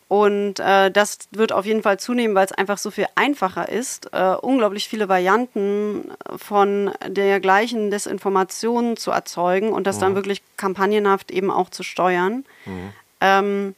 [0.08, 4.10] und äh, das wird auf jeden Fall zunehmen, weil es einfach so viel einfacher ist,
[4.12, 10.00] äh, unglaublich viele Varianten von der gleichen Desinformation zu erzeugen und das mhm.
[10.00, 12.44] dann wirklich kampagnenhaft eben auch zu steuern.
[12.66, 12.92] Mhm.
[13.20, 13.74] Ähm,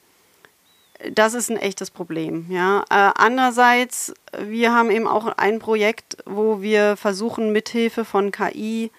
[1.12, 2.46] das ist ein echtes Problem.
[2.48, 2.80] Ja.
[2.90, 8.90] Äh, andererseits, wir haben eben auch ein Projekt, wo wir versuchen, mithilfe von KI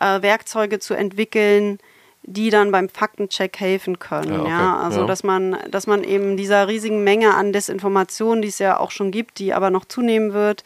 [0.00, 1.78] äh, Werkzeuge zu entwickeln,
[2.22, 4.32] die dann beim Faktencheck helfen können.
[4.32, 4.50] Ja, okay.
[4.50, 4.76] ja?
[4.80, 5.06] Also ja.
[5.06, 9.10] dass man, dass man eben dieser riesigen Menge an Desinformationen, die es ja auch schon
[9.10, 10.64] gibt, die aber noch zunehmen wird,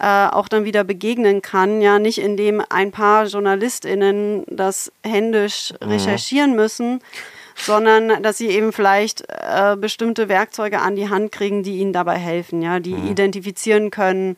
[0.00, 1.80] äh, auch dann wieder begegnen kann.
[1.80, 5.88] Ja, nicht indem ein paar JournalistInnen das händisch mhm.
[5.88, 7.00] recherchieren müssen,
[7.56, 12.16] sondern dass sie eben vielleicht äh, bestimmte Werkzeuge an die Hand kriegen, die ihnen dabei
[12.16, 13.08] helfen, ja, die mhm.
[13.08, 14.36] identifizieren können,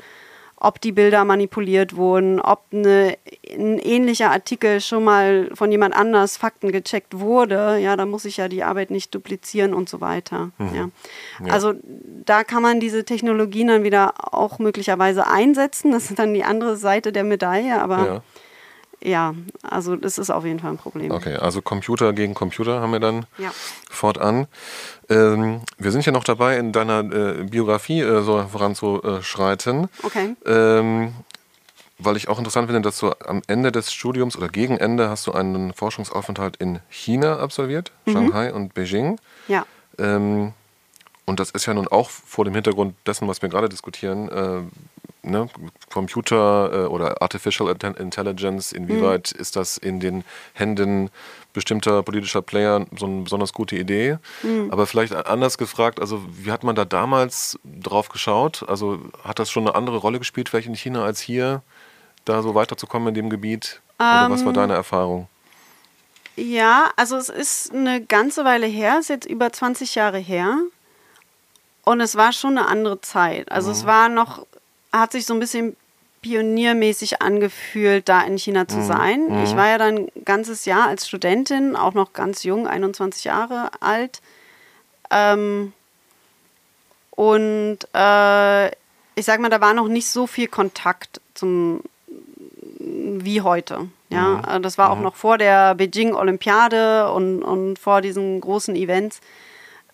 [0.61, 3.17] ob die Bilder manipuliert wurden, ob eine,
[3.51, 7.79] ein ähnlicher Artikel schon mal von jemand anders Fakten gecheckt wurde.
[7.79, 10.51] Ja, da muss ich ja die Arbeit nicht duplizieren und so weiter.
[10.59, 10.75] Mhm.
[10.75, 10.91] Ja.
[11.47, 11.53] ja.
[11.53, 11.75] Also
[12.25, 15.93] da kann man diese Technologien dann wieder auch möglicherweise einsetzen.
[15.93, 18.23] Das ist dann die andere Seite der Medaille, aber ja
[19.03, 21.11] ja, also das ist auf jeden Fall ein Problem.
[21.11, 23.51] Okay, also Computer gegen Computer haben wir dann ja.
[23.91, 24.47] fortan.
[25.09, 29.89] Ähm, wir sind ja noch dabei, in deiner äh, Biografie äh, so voranzuschreiten.
[30.03, 30.37] Okay.
[30.47, 31.15] Ähm,
[32.03, 35.27] weil ich auch interessant finde, dass du am Ende des Studiums oder gegen Ende hast
[35.27, 38.13] du einen Forschungsaufenthalt in China absolviert, mhm.
[38.13, 39.19] Shanghai und Beijing.
[39.49, 39.67] Ja.
[39.99, 40.53] Ähm,
[41.27, 44.63] und das ist ja nun auch vor dem Hintergrund dessen, was wir gerade diskutieren, äh,
[45.23, 45.49] ne,
[45.93, 49.41] Computer äh, oder Artificial Intelligence, inwieweit mhm.
[49.41, 51.11] ist das in den Händen
[51.53, 54.19] bestimmter politischer Player so eine besonders gute Idee?
[54.43, 54.71] Mhm.
[54.71, 58.65] Aber vielleicht anders gefragt, also wie hat man da damals drauf geschaut?
[58.69, 61.63] Also hat das schon eine andere Rolle gespielt, vielleicht in China als hier,
[62.25, 63.81] da so weiterzukommen in dem Gebiet?
[63.99, 65.29] Oder um, was war ähm, deine Erfahrung?
[66.37, 70.57] Ja, also es ist eine ganze Weile her, ist jetzt über 20 Jahre her.
[71.83, 73.51] Und es war schon eine andere Zeit.
[73.51, 73.75] Also mhm.
[73.75, 74.47] es war noch
[74.93, 75.77] hat sich so ein bisschen
[76.23, 78.87] pioniermäßig angefühlt, da in China zu mhm.
[78.87, 79.29] sein.
[79.29, 79.45] Mhm.
[79.45, 83.71] Ich war ja dann ein ganzes Jahr als Studentin, auch noch ganz jung, 21 Jahre
[83.81, 84.21] alt.
[85.11, 85.73] Ähm,
[87.11, 91.83] und äh, ich sag mal, da war noch nicht so viel Kontakt zum
[92.79, 93.89] wie heute.
[94.09, 94.63] Ja, mhm.
[94.63, 95.03] Das war auch mhm.
[95.03, 99.21] noch vor der Beijing Olympiade und, und vor diesen großen Events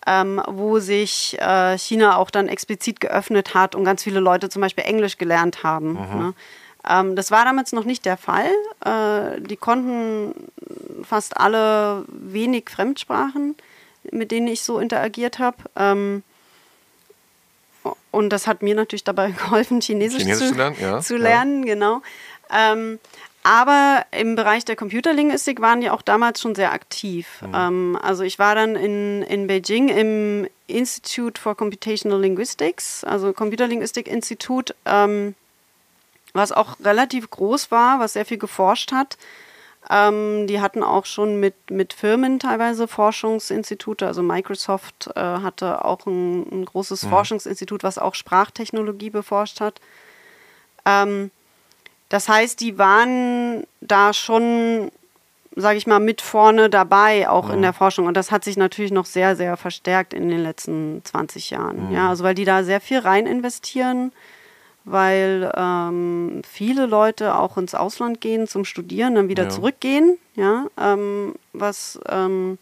[0.07, 4.61] ähm, wo sich äh, China auch dann explizit geöffnet hat und ganz viele Leute zum
[4.61, 5.89] Beispiel Englisch gelernt haben.
[5.89, 6.19] Mhm.
[6.19, 6.33] Ne?
[6.89, 8.49] Ähm, das war damals noch nicht der Fall.
[8.85, 10.33] Äh, die konnten
[11.03, 13.55] fast alle wenig Fremdsprachen,
[14.11, 15.57] mit denen ich so interagiert habe.
[15.75, 16.23] Ähm,
[18.11, 20.77] und das hat mir natürlich dabei geholfen, Chinesisch, Chinesisch zu, lernen.
[20.79, 21.73] Ja, zu lernen ja.
[21.73, 22.01] Genau.
[22.49, 22.99] Ähm,
[23.47, 27.41] aber im Bereich der Computerlinguistik waren die auch damals schon sehr aktiv.
[27.41, 27.53] Mhm.
[27.55, 34.75] Ähm, also ich war dann in, in Beijing im Institute for Computational Linguistics, also Computerlinguistik-Institut,
[34.83, 35.33] ähm,
[36.33, 39.17] was auch relativ groß war, was sehr viel geforscht hat.
[39.89, 46.05] Ähm, die hatten auch schon mit, mit Firmen teilweise Forschungsinstitute, also Microsoft äh, hatte auch
[46.05, 47.09] ein, ein großes mhm.
[47.11, 49.79] Forschungsinstitut, was auch Sprachtechnologie beforscht hat.
[50.85, 51.31] Ähm,
[52.09, 54.91] das heißt, die waren da schon,
[55.55, 57.55] sage ich mal, mit vorne dabei, auch mhm.
[57.55, 58.05] in der Forschung.
[58.05, 61.89] Und das hat sich natürlich noch sehr, sehr verstärkt in den letzten 20 Jahren.
[61.89, 61.95] Mhm.
[61.95, 64.13] Ja, also weil die da sehr viel rein investieren,
[64.85, 69.49] weil ähm, viele Leute auch ins Ausland gehen zum Studieren, dann wieder ja.
[69.49, 70.17] zurückgehen.
[70.35, 72.57] Ja, ähm, was ähm,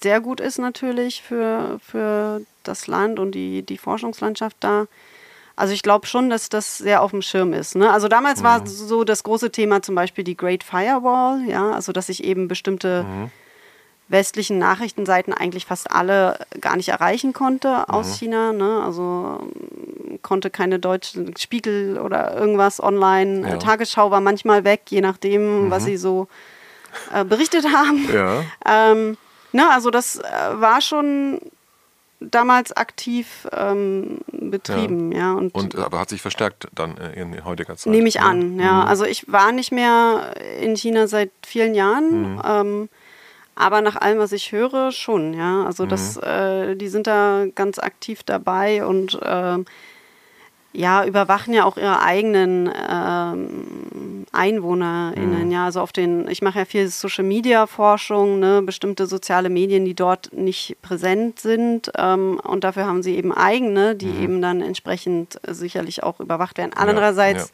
[0.00, 4.86] sehr gut ist natürlich für, für das Land und die, die Forschungslandschaft da.
[5.56, 7.76] Also ich glaube schon, dass das sehr auf dem Schirm ist.
[7.76, 7.90] Ne?
[7.92, 8.44] Also damals Mhm.
[8.44, 12.48] war so das große Thema zum Beispiel die Great Firewall, ja, also dass ich eben
[12.48, 13.30] bestimmte Mhm.
[14.08, 18.14] westlichen Nachrichtenseiten eigentlich fast alle gar nicht erreichen konnte aus Mhm.
[18.14, 18.52] China.
[18.52, 18.82] Ne?
[18.84, 23.40] Also ähm, konnte keine deutschen Spiegel oder irgendwas online.
[23.40, 23.46] Ja.
[23.48, 23.54] Mhm.
[23.54, 26.28] Äh, Tagesschau war manchmal weg, je nachdem, was sie so
[27.14, 28.08] äh, berichtet haben.
[28.12, 28.42] Ja.
[28.66, 29.16] Ähm,
[29.52, 30.22] ne, also das äh,
[30.54, 31.40] war schon
[32.30, 35.32] damals aktiv ähm, betrieben, ja.
[35.32, 37.92] und, Und aber hat sich verstärkt dann äh, in heutiger Zeit.
[37.92, 38.22] nehme ich ne?
[38.22, 38.84] an, ja.
[38.84, 42.42] Also ich war nicht mehr in China seit vielen Jahren, Mhm.
[42.44, 42.88] ähm,
[43.56, 45.64] aber nach allem, was ich höre, schon, ja.
[45.64, 46.22] Also das, Mhm.
[46.22, 49.64] äh, die sind da ganz aktiv dabei und ähm,
[50.74, 55.66] ja, überwachen ja auch ihre eigenen ähm, EinwohnerInnen, ja.
[55.66, 59.94] Also auf den, ich mache ja viel Social Media Forschung, ne, bestimmte soziale Medien, die
[59.94, 61.92] dort nicht präsent sind.
[61.96, 66.58] Ähm, und dafür haben sie eben eigene, die eben dann entsprechend äh, sicherlich auch überwacht
[66.58, 66.72] werden.
[66.74, 67.52] Andererseits,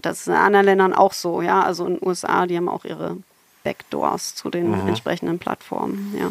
[0.00, 1.62] das ist in anderen Ländern auch so, ja.
[1.62, 3.16] Also in den USA, die haben auch ihre
[3.64, 6.30] Backdoors zu den entsprechenden Plattformen, ja.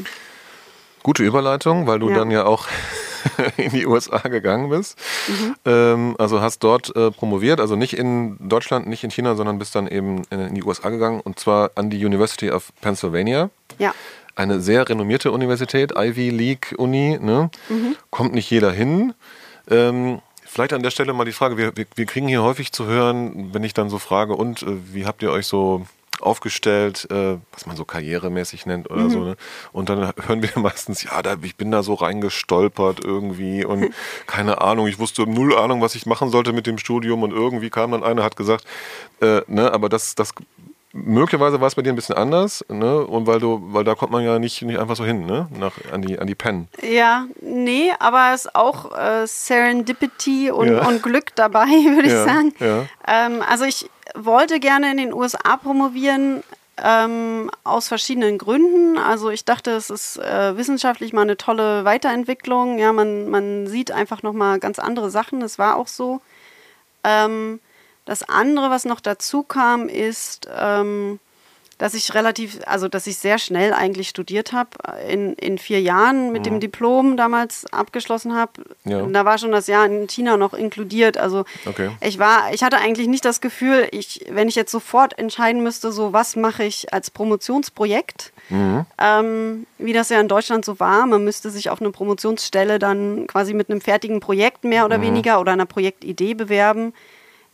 [1.07, 2.17] Gute Überleitung, weil du Ja.
[2.17, 2.67] dann ja auch
[3.55, 4.99] in die USA gegangen bist.
[5.29, 5.55] Mhm.
[5.63, 9.73] Ähm, also hast dort äh, promoviert, also nicht in Deutschland, nicht in China, sondern bist
[9.73, 13.49] dann eben in, in die USA gegangen und zwar an die University of Pennsylvania.
[13.79, 13.93] Ja.
[14.35, 17.51] Eine sehr renommierte Universität, Ivy League Uni, ne?
[17.69, 17.95] Mhm.
[18.09, 19.13] kommt nicht jeder hin.
[19.71, 22.85] Ähm, vielleicht an der Stelle mal die Frage, wir, wir, wir kriegen hier häufig zu
[22.85, 25.85] hören, wenn ich dann so frage, und äh, wie habt ihr euch so
[26.21, 29.09] aufgestellt, äh, was man so karrieremäßig nennt oder Mhm.
[29.09, 29.19] so.
[29.23, 29.35] Ne?
[29.71, 33.91] Und dann hören wir meistens, ja, da, ich bin da so reingestolpert irgendwie und
[34.27, 37.69] keine Ahnung, ich wusste null Ahnung, was ich machen sollte mit dem Studium und irgendwie
[37.69, 38.65] kam dann einer, hat gesagt,
[39.21, 40.31] äh, ne, aber das, das
[40.93, 43.05] möglicherweise war es bei dir ein bisschen anders, ne?
[43.05, 45.47] Und weil du, weil da kommt man ja nicht, nicht einfach so hin, ne?
[45.59, 46.69] Nach, an die, an die Pen.
[46.81, 50.87] Ja, nee, aber es ist auch äh, Serendipity und, Ja.
[50.87, 52.53] und Glück dabei, würde Ja, ich sagen.
[52.59, 52.85] ja.
[53.07, 56.43] Ähm, also ich wollte gerne in den USA promovieren,
[56.83, 58.97] ähm, aus verschiedenen Gründen.
[58.97, 62.77] Also ich dachte, es ist äh, wissenschaftlich mal eine tolle Weiterentwicklung.
[62.77, 65.39] Ja, man, man sieht einfach nochmal ganz andere Sachen.
[65.39, 66.21] Das war auch so.
[67.03, 67.59] Ähm,
[68.05, 71.19] das andere, was noch dazu kam, ist, ähm,
[71.77, 74.69] dass ich relativ, also dass ich sehr schnell eigentlich studiert habe,
[75.07, 78.53] in, in vier Jahren mit dem Diplom damals abgeschlossen habe.
[78.83, 79.05] Ja.
[79.05, 81.17] Da war schon das Jahr in China noch inkludiert.
[81.17, 81.91] Also Okay.
[82.01, 85.91] ich war, ich hatte eigentlich nicht das Gefühl, ich, wenn ich jetzt sofort entscheiden müsste,
[85.91, 88.31] so was mache ich als Promotionsprojekt,
[88.97, 93.27] ähm, wie das ja in Deutschland so war, man müsste sich auf eine Promotionsstelle dann
[93.27, 96.93] quasi mit einem fertigen Projekt mehr oder weniger oder einer Projektidee bewerben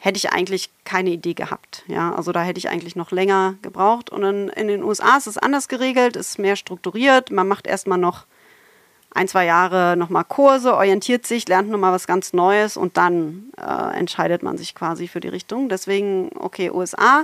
[0.04, 1.86] hätte ich eigentlich keine Idee gehabt.
[1.88, 4.10] Ja, also da hätte ich eigentlich noch länger gebraucht.
[4.10, 7.32] Und in, in den USA ist es anders geregelt, ist mehr strukturiert.
[7.32, 8.26] Man macht erstmal noch
[9.12, 13.98] ein, zwei Jahre nochmal Kurse, orientiert sich, lernt nochmal was ganz Neues und dann äh,
[13.98, 15.70] entscheidet man sich quasi für die Richtung.
[15.70, 17.24] Deswegen, okay, USA.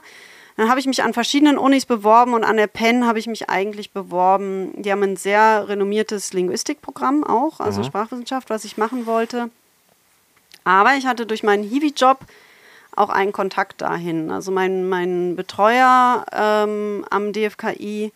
[0.56, 3.50] Dann habe ich mich an verschiedenen Unis beworben und an der Penn habe ich mich
[3.50, 4.72] eigentlich beworben.
[4.82, 9.50] Die haben ein sehr renommiertes Linguistikprogramm auch, also Sprachwissenschaft, was ich machen wollte.
[10.64, 12.20] Aber ich hatte durch meinen Hiwi-Job
[13.00, 14.30] auch einen Kontakt dahin.
[14.30, 18.12] Also mein, mein Betreuer ähm, am DFKI,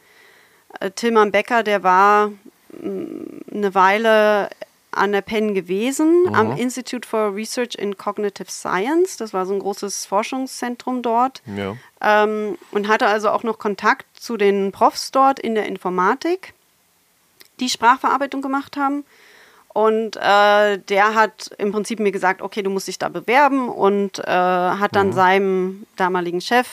[0.80, 2.32] äh, Tilman Becker, der war
[2.72, 3.16] mh,
[3.54, 4.50] eine Weile
[4.92, 9.18] an der Penn gewesen, am Institute for Research in Cognitive Science.
[9.18, 11.42] Das war so ein großes Forschungszentrum dort.
[11.46, 11.76] Ja.
[12.02, 16.54] Ähm, und hatte also auch noch Kontakt zu den Profs dort in der Informatik,
[17.60, 19.04] die Sprachverarbeitung gemacht haben.
[19.74, 24.20] Und äh, der hat im Prinzip mir gesagt, okay, du musst dich da bewerben und
[24.20, 26.68] äh, hat dann seinem damaligen Chef,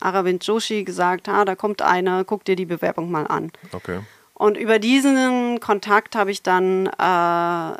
[0.00, 3.50] Aravind Joshi, gesagt, ah, da kommt eine, guck dir die Bewerbung mal an.
[3.72, 4.00] Okay.
[4.34, 7.76] Und über diesen Kontakt habe ich dann äh,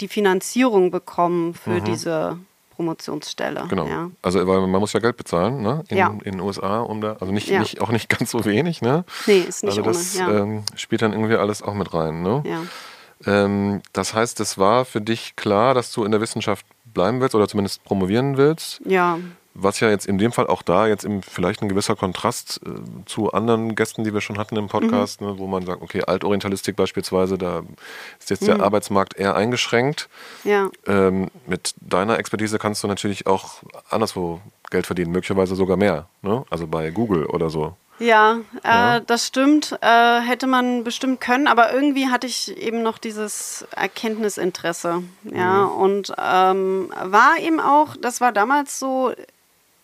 [0.00, 2.38] die Finanzierung bekommen für diese
[2.76, 3.64] Promotionsstelle.
[3.68, 3.86] Genau.
[3.86, 4.10] Ja.
[4.22, 5.84] Also weil man muss ja Geld bezahlen, ne?
[5.88, 6.08] In, Ja.
[6.08, 7.60] in den USA, um da, also nicht, Ja.
[7.60, 9.04] nicht, auch nicht ganz so wenig, ne?
[9.26, 9.92] Nee, ist nicht also ohne.
[9.92, 10.30] das ja.
[10.30, 12.42] ähm, spielt dann irgendwie alles auch mit rein, ne?
[12.46, 12.62] ja.
[13.26, 17.34] Ähm, das heißt, es war für dich klar, dass du in der Wissenschaft bleiben willst
[17.34, 18.80] oder zumindest promovieren willst.
[18.84, 19.18] ja,
[19.54, 22.70] Was ja jetzt in dem Fall auch da jetzt im, vielleicht ein gewisser Kontrast äh,
[23.06, 26.76] zu anderen Gästen, die wir schon hatten im Podcast, ne, wo man sagt, okay, Altorientalistik
[26.76, 27.62] beispielsweise, da
[28.18, 30.08] ist jetzt der Arbeitsmarkt eher eingeschränkt.
[30.44, 30.70] ja.
[30.86, 36.06] Ähm, mit deiner Expertise kannst du natürlich auch anderswo Geld verdienen, möglicherweise sogar mehr.
[36.22, 36.44] Ne?
[36.50, 37.76] Also bei Google oder so.
[38.00, 39.00] Ja, äh, Ja.
[39.00, 39.76] das stimmt.
[39.82, 45.02] Äh, hätte man bestimmt können, aber irgendwie hatte ich eben noch dieses Erkenntnisinteresse.
[45.24, 45.70] Ja, Mhm.
[45.72, 49.12] und ähm, war eben auch, das war damals so,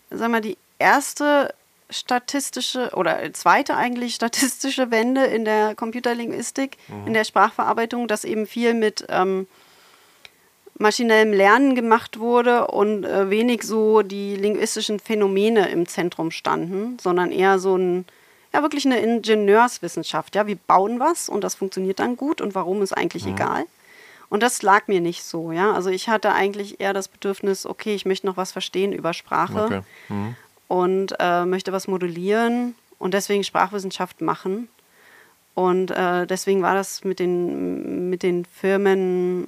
[0.09, 1.53] sag mal, die erste
[1.89, 7.07] statistische oder zweite eigentlich statistische Wende in der Computerlinguistik, Mhm.
[7.07, 9.47] in der Sprachverarbeitung, dass eben viel mit ähm,
[10.79, 17.31] maschinellem Lernen gemacht wurde und äh, wenig so die linguistischen Phänomene im Zentrum standen, sondern
[17.31, 18.05] eher so ein,
[18.53, 20.35] ja, wirklich eine Ingenieurswissenschaft.
[20.35, 23.33] Ja, wir bauen was und das funktioniert dann gut und warum ist eigentlich Mhm.
[23.33, 23.65] egal.
[24.29, 25.71] Und das lag mir nicht so, ja.
[25.73, 29.63] Also ich hatte eigentlich eher das Bedürfnis, okay, ich möchte noch was verstehen über Sprache
[29.63, 29.81] Okay.
[30.09, 30.35] Mhm.
[30.67, 34.67] und äh, möchte was modellieren und deswegen Sprachwissenschaft machen.
[35.57, 39.47] Und äh, deswegen war das mit den, mit den Firmen,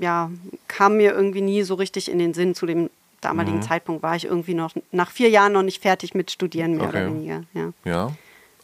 [0.00, 0.32] ja,
[0.66, 2.56] kam mir irgendwie nie so richtig in den Sinn.
[2.56, 3.62] Zu dem damaligen Mhm.
[3.62, 7.04] Zeitpunkt war ich irgendwie noch nach vier Jahren noch nicht fertig mit Studieren, mehr Okay.
[7.04, 7.42] oder weniger.
[7.54, 7.70] Ja.
[7.84, 8.10] Ja.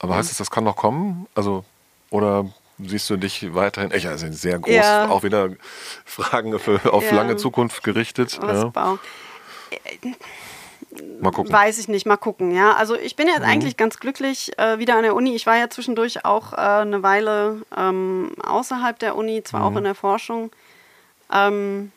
[0.01, 1.29] Aber heißt es, das kann noch kommen?
[1.37, 1.65] Also,
[2.11, 5.09] oder siehst du dich weiterhin, echt, also sehr groß, Ja.
[5.11, 5.51] auch wieder
[6.05, 7.15] Fragen für, auf Ja.
[7.15, 8.37] lange Zukunft gerichtet.
[8.43, 8.69] Was Ja.
[8.71, 8.99] bau-
[11.21, 11.53] Mal gucken.
[11.53, 12.75] Weiß ich nicht, mal gucken, ja.
[12.75, 13.45] Also ich bin jetzt Mhm.
[13.47, 15.35] eigentlich ganz glücklich äh, wieder an der Uni.
[15.35, 19.67] Ich war ja zwischendurch auch äh, eine Weile ähm, außerhalb der Uni, zwar Mhm.
[19.67, 20.51] auch in der Forschung.
[21.33, 21.91] Ähm,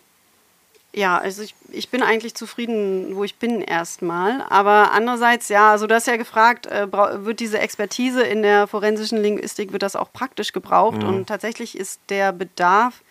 [0.93, 4.41] ja, also ich, ich bin eigentlich zufrieden, wo ich bin erstmal.
[4.49, 9.21] Aber andererseits, ja, also du hast ja gefragt, äh, wird diese Expertise in der forensischen
[9.21, 11.03] Linguistik, wird das auch praktisch gebraucht?
[11.03, 11.10] Mhm.
[11.10, 13.01] Und tatsächlich ist der Bedarf,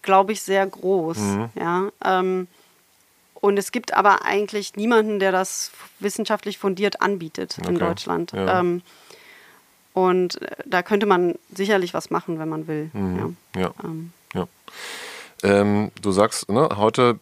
[0.00, 1.18] glaube ich, sehr groß.
[1.18, 1.48] Mhm.
[1.54, 2.46] Ja, ähm,
[3.40, 5.70] und es gibt aber eigentlich niemanden, der das
[6.00, 7.78] wissenschaftlich fundiert anbietet in Okay.
[7.78, 8.32] Deutschland.
[8.32, 8.60] Ja.
[8.60, 8.82] Ähm,
[9.92, 12.90] und äh, da könnte man sicherlich was machen, wenn man will.
[12.92, 13.36] Mhm.
[13.54, 13.60] Ja.
[13.60, 13.74] Ja.
[13.84, 14.48] Ähm, ja.
[15.42, 17.18] Ähm, du sagst, ne, heute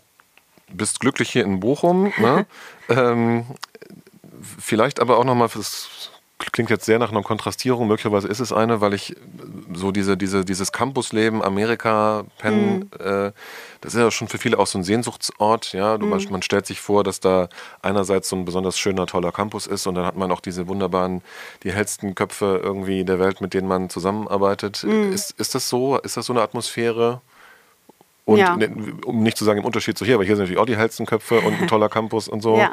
[0.72, 2.12] bist glücklich hier in Bochum.
[2.18, 2.46] Ne?
[2.88, 3.46] ähm,
[4.59, 8.81] vielleicht aber auch nochmal fürs klingt jetzt sehr nach einer Kontrastierung, möglicherweise ist es eine,
[8.81, 9.16] weil ich
[9.72, 13.33] so diese, diese, dieses Campusleben, Amerika, Penn, äh,
[13.81, 15.96] das ist ja schon für viele auch so ein Sehnsuchtsort, ja.
[15.96, 17.49] Du, man, man stellt sich vor, dass da
[17.81, 21.22] einerseits so ein besonders schöner, toller Campus ist und dann hat man auch diese wunderbaren,
[21.62, 24.85] die hellsten Köpfe irgendwie der Welt, mit denen man zusammenarbeitet.
[24.85, 25.99] Ist, ist das so?
[25.99, 27.22] Ist das so eine Atmosphäre?
[28.27, 28.57] Und Ja.
[28.57, 28.68] ne,
[29.05, 31.07] um nicht zu sagen im Unterschied zu hier, aber hier sind natürlich auch die hellsten
[31.07, 32.59] Köpfe und ein toller Campus und so.
[32.59, 32.72] Ja.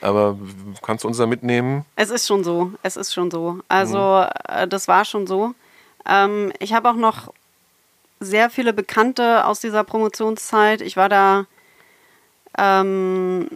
[0.00, 0.38] Aber
[0.82, 1.84] kannst du uns da mitnehmen?
[1.96, 2.72] Es ist schon so.
[2.82, 3.60] Es ist schon so.
[3.68, 5.54] Also, äh, das war schon so.
[6.06, 7.32] Ähm, ich habe auch noch
[8.20, 10.80] sehr viele Bekannte aus dieser Promotionszeit.
[10.80, 11.46] Ich war da
[12.56, 13.48] ähm,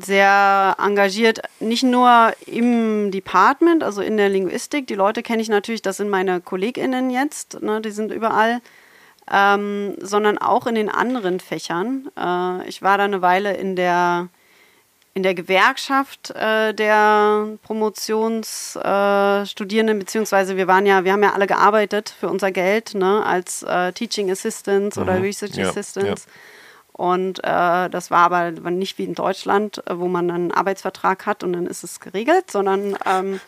[0.00, 4.86] sehr engagiert, nicht nur im Department, also in der Linguistik.
[4.86, 8.60] Die Leute kenne ich natürlich, das sind meine KollegInnen jetzt, ne, die sind überall.
[9.30, 12.10] Ähm, sondern auch in den anderen Fächern.
[12.18, 14.28] Äh, ich war da eine Weile in der
[15.14, 21.46] in der Gewerkschaft äh, der Promotionsstudierenden, äh, beziehungsweise wir waren ja, wir haben ja alle
[21.46, 25.22] gearbeitet für unser Geld, ne, als äh, Teaching Assistants oder Mhm.
[25.22, 26.26] Research Ja, Assistants.
[26.94, 31.42] Und äh, das war aber nicht wie in Deutschland, äh, wo man einen Arbeitsvertrag hat
[31.42, 33.40] und dann ist es geregelt, sondern ähm,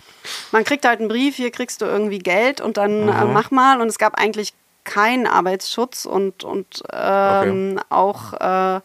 [0.50, 3.81] man kriegt halt einen Brief, hier kriegst du irgendwie Geld und dann äh, mach mal.
[3.81, 8.81] Und es gab eigentlich keinen Arbeitsschutz und, und ähm, auch äh,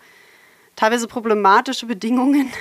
[0.80, 2.52] teilweise problematische Bedingungen.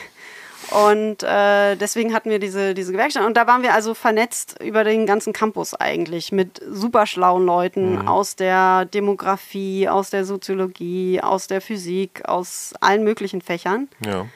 [0.70, 3.24] Und äh, deswegen hatten wir diese, diese Gewerkschaft.
[3.24, 8.07] Und da waren wir also vernetzt über den ganzen Campus eigentlich mit super schlauen Leuten
[8.07, 13.88] aus der Demografie, aus der Soziologie, aus der Physik, aus allen möglichen Fächern.
[14.04, 14.26] Ja.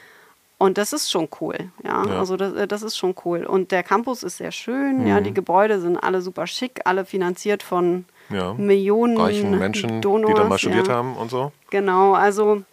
[0.57, 2.05] Und das ist schon cool, ja.
[2.07, 2.19] Ja.
[2.19, 3.43] Also das, äh, das ist schon cool.
[3.43, 5.19] Und der Campus ist sehr schön, ja.
[5.19, 8.53] Die Gebäude sind alle super schick, alle finanziert von Ja.
[8.53, 11.51] Millionen Reichen Menschen, Donors, die da mal studiert haben und so.
[11.69, 12.63] Genau, also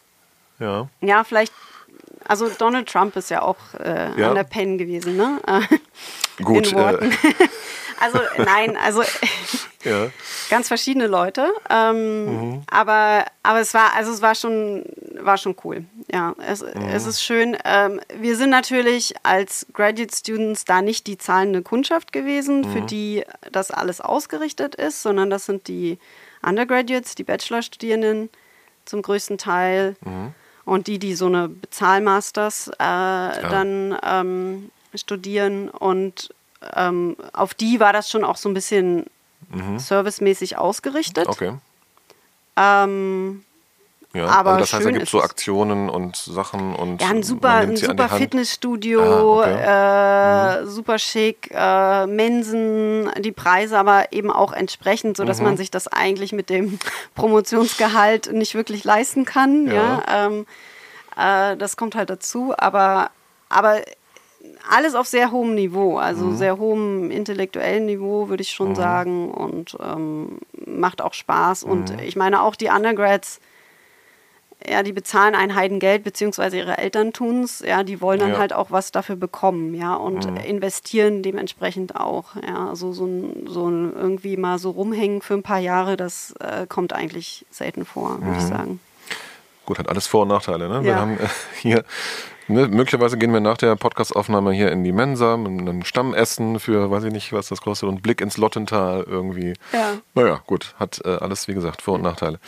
[0.61, 0.89] Ja.
[1.01, 1.53] ja, vielleicht,
[2.29, 4.29] also Donald Trump ist ja auch äh, Ja.
[4.29, 5.41] an der Pen gewesen, ne?
[6.45, 6.69] Gut.
[6.73, 7.11] In Worten.
[7.11, 7.17] Äh,
[8.03, 9.03] Also nein, also
[9.85, 10.07] ja.
[10.49, 11.53] ganz verschiedene Leute.
[11.69, 12.63] Ähm, Mhm.
[12.71, 14.87] aber, aber es war, also es war schon,
[15.21, 15.85] war schon cool.
[16.11, 16.89] Ja, es, Mhm.
[16.91, 17.59] es ist schön.
[17.63, 22.73] Ähm, wir sind natürlich als Graduate Students da nicht die zahlende Kundschaft gewesen, Mhm.
[22.73, 25.99] für die das alles ausgerichtet ist, sondern das sind die
[26.43, 28.31] Undergraduates, die Bachelorstudierenden
[28.87, 29.95] zum größten Teil.
[30.01, 30.33] Mhm.
[30.65, 35.69] Und die, die so eine Bezahlmasters äh, dann ähm, studieren.
[35.69, 36.35] Und
[36.75, 39.07] ähm, auf die war das schon auch so ein bisschen
[39.79, 41.27] servicemäßig ausgerichtet.
[41.27, 41.33] Mhm.
[41.33, 41.53] Okay.
[42.57, 43.45] Ähm,
[44.13, 44.27] Ja.
[44.27, 45.23] Aber also das heißt, da gibt es so.
[45.23, 48.09] Aktionen und Sachen und ja, ein super, ein super.
[48.09, 55.45] Fitnessstudio, Ah, äh, super schick, äh, Mensen, die Preise aber eben auch entsprechend, sodass Mhm.
[55.45, 56.79] man sich das eigentlich mit dem
[57.15, 59.67] Promotionsgehalt nicht wirklich leisten kann.
[59.69, 60.03] Ja.
[60.07, 60.27] Ja.
[60.27, 60.47] Ähm,
[61.17, 63.11] äh, das kommt halt dazu, aber,
[63.49, 63.81] aber
[64.71, 66.37] alles auf sehr hohem Niveau, also Mhm.
[66.37, 71.65] sehr hohem intellektuellen Niveau, würde ich schon sagen, und ähm, macht auch Spaß.
[71.65, 71.71] Mhm.
[71.71, 73.39] Und ich meine, auch die Undergrads,
[74.69, 78.39] ja, die bezahlen ein Heidengeld, beziehungsweise ihre Eltern tun es, ja, die wollen dann Ja.
[78.39, 80.37] halt auch was dafür bekommen, ja, und Mhm.
[80.37, 85.43] investieren dementsprechend auch, ja, also so ein, so ein irgendwie mal so rumhängen für ein
[85.43, 88.37] paar Jahre, das äh, kommt eigentlich selten vor, würde Mhm.
[88.37, 88.81] ich sagen.
[89.67, 90.69] Gut, hat alles Vor- und Nachteile.
[90.69, 90.77] Ne?
[90.77, 90.83] Ja.
[90.83, 91.29] Wir haben äh,
[91.61, 91.85] hier,
[92.49, 96.91] ne, möglicherweise gehen wir nach der Podcastaufnahme hier in die Mensa mit einem Stammessen für,
[96.91, 99.55] weiß ich nicht, was das kostet, und Blick ins Lottental irgendwie.
[99.73, 99.93] Ja.
[100.15, 102.41] Naja, gut, hat äh, alles, wie gesagt, Vor- und Nachteile.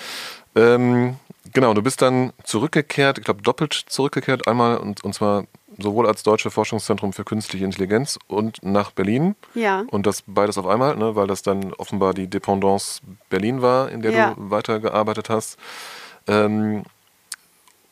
[0.56, 1.16] Ähm,
[1.52, 5.44] genau, du bist dann zurückgekehrt, ich glaube doppelt zurückgekehrt, einmal und, und zwar
[5.78, 9.34] sowohl als Deutsche Forschungszentrum für künstliche Intelligenz und nach Berlin.
[9.54, 9.84] Ja.
[9.90, 14.02] Und das beides auf einmal, ne, weil das dann offenbar die Dependance Berlin war, in
[14.02, 14.34] der Ja.
[14.34, 15.58] du weitergearbeitet hast.
[16.28, 16.84] Ähm,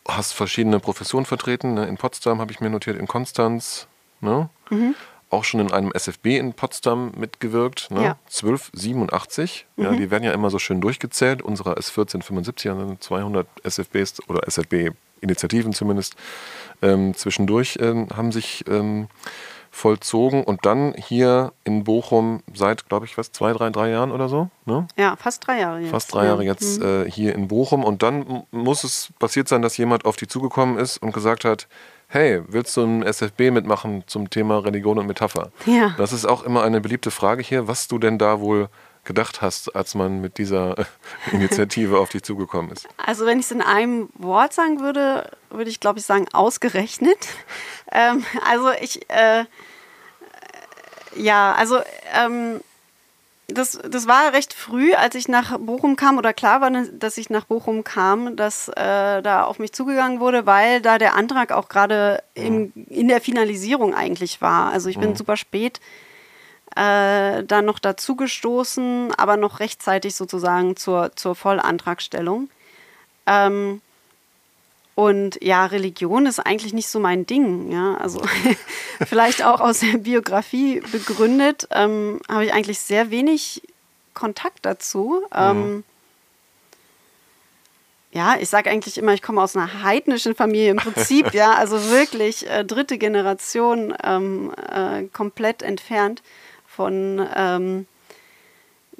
[0.06, 1.74] hast verschiedene Professionen vertreten.
[1.74, 1.86] Ne?
[1.86, 3.86] In Potsdam habe ich mir notiert, in Konstanz.
[4.20, 4.48] Ne?
[4.70, 4.94] Mhm.
[5.30, 7.90] Auch schon in einem SFB in Potsdam mitgewirkt.
[7.90, 8.02] Ne?
[8.02, 8.18] Ja.
[8.26, 9.66] 1287.
[9.76, 11.40] Ja, die werden ja immer so schön durchgezählt.
[11.40, 16.16] Unserer ist 1475, also 200 SFBs oder SFB-Initiativen zumindest
[16.82, 19.08] ähm, zwischendurch ähm, haben sich ähm,
[19.70, 20.42] vollzogen.
[20.44, 24.50] Und dann hier in Bochum seit, glaube ich, was, zwei, drei, drei Jahren oder so.
[24.66, 24.86] Ne?
[24.98, 25.90] Ja, fast drei Jahre jetzt.
[25.90, 26.52] Fast drei Jahre ja.
[26.52, 27.84] jetzt äh, hier in Bochum.
[27.84, 31.68] Und dann muss es passiert sein, dass jemand auf die zugekommen ist und gesagt hat,
[32.10, 35.52] hey, willst du ein SFB mitmachen zum Thema Religion und Metapher?
[35.64, 35.94] Ja.
[35.96, 38.68] Das ist auch immer eine beliebte Frage hier, was du denn da wohl
[39.04, 40.84] gedacht hast, als man mit dieser äh,
[41.32, 42.88] Initiative auf dich zugekommen ist.
[42.98, 47.28] Also wenn ich es in einem Wort sagen würde, würde ich glaube ich sagen ausgerechnet.
[47.92, 49.44] ähm, also ich, äh,
[51.14, 51.80] ja, also
[52.12, 52.60] ähm,
[53.52, 57.30] das, das war recht früh, als ich nach Bochum kam oder klar war, dass ich
[57.30, 61.68] nach Bochum kam, dass äh, da auf mich zugegangen wurde, weil da der Antrag auch
[61.68, 64.72] gerade im- in der Finalisierung eigentlich war.
[64.72, 65.80] Also ich bin super spät
[66.76, 72.48] äh, dann noch dazugestoßen, aber noch rechtzeitig sozusagen zur, zur Vollantragstellung.
[73.26, 73.80] Ähm,
[74.94, 77.72] und ja, Religion ist eigentlich nicht so mein Ding.
[77.72, 78.20] Ja, also
[79.06, 83.62] vielleicht auch aus der Biografie begründet, ähm, habe ich eigentlich sehr wenig
[84.14, 85.22] Kontakt dazu.
[85.34, 85.84] Ähm,
[88.12, 91.90] ja, ich sage eigentlich immer, ich komme aus einer heidnischen Familie im Prinzip, ja, also
[91.90, 96.22] wirklich äh, dritte Generation ähm, äh, komplett entfernt
[96.66, 97.86] von ähm,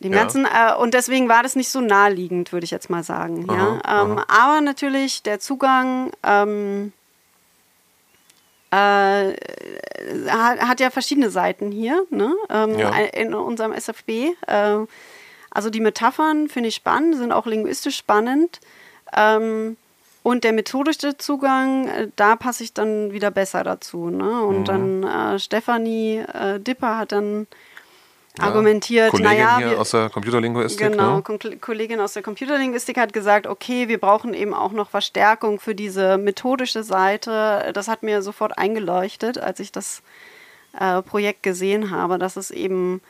[0.00, 0.20] dem Ja.
[0.20, 0.44] Ganzen.
[0.46, 3.46] Äh, und deswegen war das nicht so naheliegend, würde ich jetzt mal sagen.
[3.48, 3.80] ja.
[3.84, 6.92] Aha, Ähm, aber natürlich der Zugang ähm,
[8.70, 9.32] äh,
[10.28, 12.34] hat, hat ja verschiedene Seiten hier ne?
[12.48, 12.90] ähm, Ja.
[12.96, 14.30] in unserem SFB.
[14.46, 14.78] Äh,
[15.50, 18.60] also die Metaphern finde ich spannend, sind auch linguistisch spannend.
[19.16, 19.76] Ähm,
[20.22, 24.10] und der methodische Zugang, äh, da passe ich dann wieder besser dazu.
[24.10, 24.42] Ne?
[24.42, 27.46] Und dann äh, Stefanie äh, Dipper hat dann
[28.38, 30.92] Ja, argumentiert, Kollegin naja, hier wir, aus der Computerlinguistik.
[30.92, 31.58] Genau, Ne?
[31.60, 36.16] Kollegin aus der Computerlinguistik hat gesagt, okay, wir brauchen eben auch noch Verstärkung für diese
[36.16, 37.72] methodische Seite.
[37.74, 40.02] Das hat mir sofort eingeleuchtet, als ich das
[40.78, 43.00] äh, Projekt gesehen habe, dass es eben,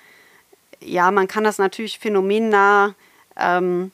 [0.80, 2.94] ja, man kann das natürlich phänomennah
[3.36, 3.92] ähm,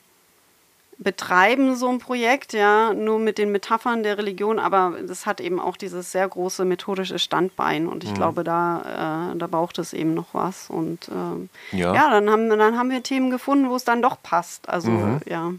[0.99, 5.59] betreiben, so ein Projekt, ja, nur mit den Metaphern der Religion, aber das hat eben
[5.59, 8.09] auch dieses sehr große methodische Standbein und Mhm.
[8.09, 11.93] ich glaube, da, äh, da braucht es eben noch was und ähm, Ja.
[11.93, 15.19] ja, dann, haben, dann haben wir Themen gefunden, wo es dann doch passt, also Mhm.
[15.25, 15.51] ja.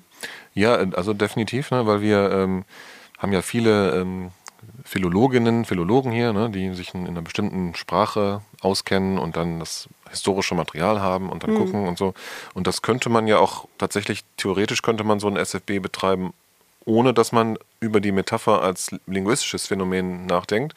[0.55, 2.65] Ja, also definitiv, ne, weil wir ähm,
[3.19, 4.31] haben ja viele ähm,
[4.89, 9.87] Philologinnen, Philologen hier, ne, die sich in, in einer bestimmten Sprache auskennen und dann das
[10.09, 12.15] historische Material haben und dann gucken und so.
[12.55, 16.33] Und das könnte man ja auch tatsächlich, theoretisch könnte man so ein SFB betreiben,
[16.87, 20.75] ohne dass man über die Metapher als linguistisches Phänomen nachdenkt.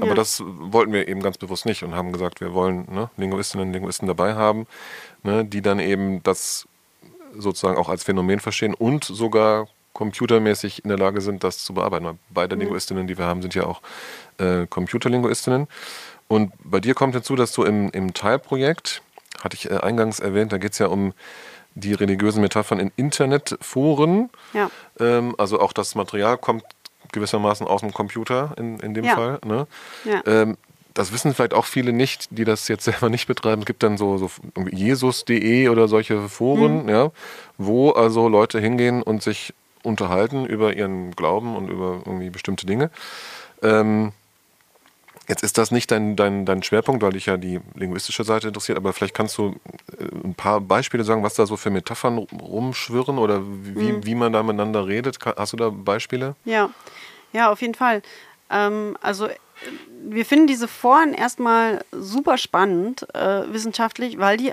[0.00, 0.14] Aber Ja.
[0.14, 3.72] das wollten wir eben ganz bewusst nicht und haben gesagt, wir wollen ne, Linguistinnen und
[3.72, 4.66] Linguisten dabei haben,
[5.22, 6.66] ne, die dann eben das
[7.38, 12.04] sozusagen auch als Phänomen verstehen und sogar computermäßig in der Lage sind, das zu bearbeiten.
[12.06, 13.82] Weil Beide Linguistinnen, die wir haben, sind ja auch
[14.38, 15.68] äh, Computerlinguistinnen.
[16.28, 19.02] Und bei dir kommt hinzu, dass du im, im Teilprojekt,
[19.42, 21.12] hatte ich äh, eingangs erwähnt, da geht es ja um
[21.74, 24.30] die religiösen Metaphern in Internetforen.
[24.52, 24.70] Ja.
[25.00, 26.64] Ähm, also auch das Material kommt
[27.12, 29.14] gewissermaßen aus dem Computer in, in dem Ja.
[29.14, 29.38] Fall.
[29.44, 29.66] Ne?
[30.04, 30.22] Ja.
[30.26, 30.56] Ähm,
[30.94, 33.62] das wissen vielleicht auch viele nicht, die das jetzt selber nicht betreiben.
[33.62, 34.30] Es gibt dann so, so
[34.70, 37.10] jesus.de oder solche Foren, ja,
[37.58, 42.90] wo also Leute hingehen und sich unterhalten über ihren Glauben und über irgendwie bestimmte Dinge.
[43.62, 44.12] Ähm,
[45.28, 48.78] jetzt ist das nicht dein, dein, dein Schwerpunkt, weil dich ja die linguistische Seite interessiert,
[48.78, 49.56] aber vielleicht kannst du
[49.98, 54.32] äh, ein paar Beispiele sagen, was da so für Metaphern rumschwirren oder wie, wie man
[54.32, 55.18] da miteinander redet.
[55.24, 56.34] Hast du da Beispiele?
[56.44, 56.70] Ja,
[57.32, 58.02] ja, auf jeden Fall.
[58.50, 59.36] Ähm, also äh,
[60.04, 64.52] wir finden diese Foren erstmal super spannend äh, wissenschaftlich, weil die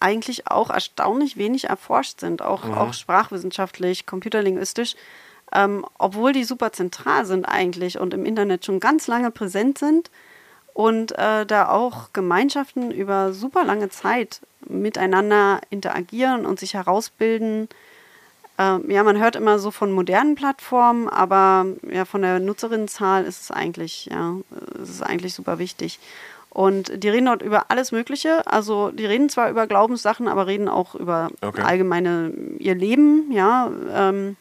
[0.00, 4.96] eigentlich auch erstaunlich wenig erforscht sind, auch, auch sprachwissenschaftlich, computerlinguistisch,
[5.52, 10.10] ähm, obwohl die super zentral sind eigentlich und im Internet schon ganz lange präsent sind
[10.74, 17.68] und äh, da auch Gemeinschaften über super lange Zeit miteinander interagieren und sich herausbilden,
[18.60, 23.40] Ähm, ja, man hört immer so von modernen Plattformen, aber ja, von der Nutzerinnenzahl ist
[23.40, 24.36] es eigentlich, ja,
[24.82, 25.98] ist es eigentlich super wichtig.
[26.50, 28.46] Und die reden dort über alles Mögliche.
[28.46, 31.62] Also die reden zwar über Glaubenssachen, aber reden auch über Okay.
[31.62, 33.70] allgemeine ihr Leben, ja.
[33.94, 34.36] Ähm,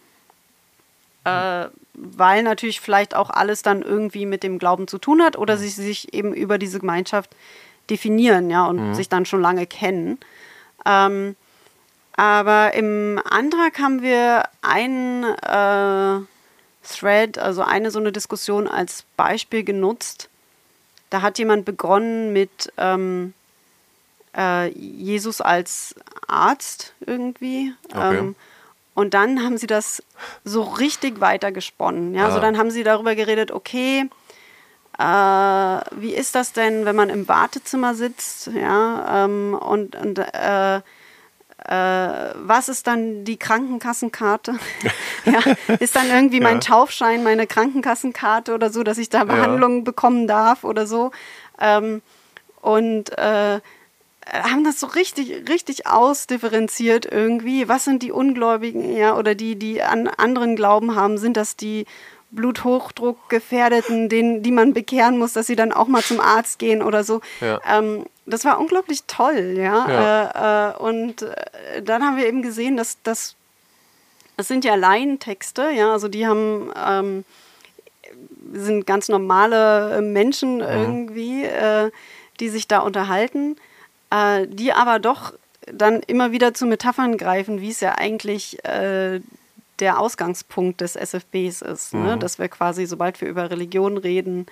[1.24, 5.57] äh, weil natürlich vielleicht auch alles dann irgendwie mit dem Glauben zu tun hat oder
[5.57, 7.36] sie sich eben über diese Gemeinschaft
[7.89, 10.18] definieren, ja, und sich dann schon lange kennen.
[10.86, 11.36] Ähm,
[12.14, 16.26] aber im Antrag haben wir einen äh,
[16.84, 20.30] Thread, also eine so eine Diskussion als Beispiel genutzt.
[21.10, 23.34] Da hat jemand begonnen mit ähm,
[24.38, 25.95] äh, Jesus als
[26.28, 27.74] Arzt irgendwie.
[27.91, 28.18] Okay.
[28.18, 28.36] Ähm,
[28.93, 30.03] und dann haben sie das
[30.43, 32.14] so richtig weitergesponnen.
[32.14, 32.24] Ja?
[32.24, 32.26] Ah.
[32.26, 34.10] Also dann haben sie darüber geredet, okay,
[34.97, 38.47] äh, wie ist das denn, wenn man im Wartezimmer sitzt?
[38.47, 40.82] Ja, ähm, und, und äh,
[41.70, 44.55] äh, was ist dann die Krankenkassenkarte?
[45.26, 45.39] ja,
[45.80, 46.59] ist dann irgendwie mein Ja.
[46.61, 51.11] Taufschein, meine Krankenkassenkarte oder so, dass ich da Behandlung bekommen darf oder so?
[51.61, 52.01] Ähm,
[52.61, 53.59] und äh,
[54.32, 57.67] haben das so richtig, richtig ausdifferenziert irgendwie.
[57.67, 61.20] Was sind die Ungläubigen ja, oder die, die an anderen Glauben haben?
[61.20, 61.86] Sind das die
[62.32, 67.03] Bluthochdruckgefährdeten, denen, die man bekehren muss, dass sie dann auch mal zum Arzt gehen oder
[67.03, 67.21] so?
[67.41, 67.59] Ja.
[67.67, 69.89] Ähm, das war unglaublich toll, ja.
[69.89, 70.69] Ja.
[70.69, 73.36] Äh, äh, und äh, dann haben wir eben gesehen, dass das,
[74.38, 77.25] das sind ja Laientexte, ja, also die haben ähm,
[78.53, 81.91] sind ganz normale äh, Menschen irgendwie, äh,
[82.39, 83.55] die sich da unterhalten,
[84.11, 85.34] äh, die aber doch
[85.71, 89.21] dann immer wieder zu Metaphern greifen, wie es ja eigentlich äh,
[89.80, 91.93] der Ausgangspunkt des SFBs ist.
[91.93, 92.17] Ne?
[92.17, 94.45] Dass wir quasi, sobald wir über Religion reden,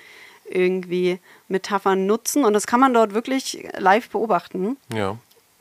[0.49, 2.45] irgendwie Metaphern nutzen.
[2.45, 4.77] Und das kann man dort wirklich live beobachten.
[4.93, 5.17] Ja.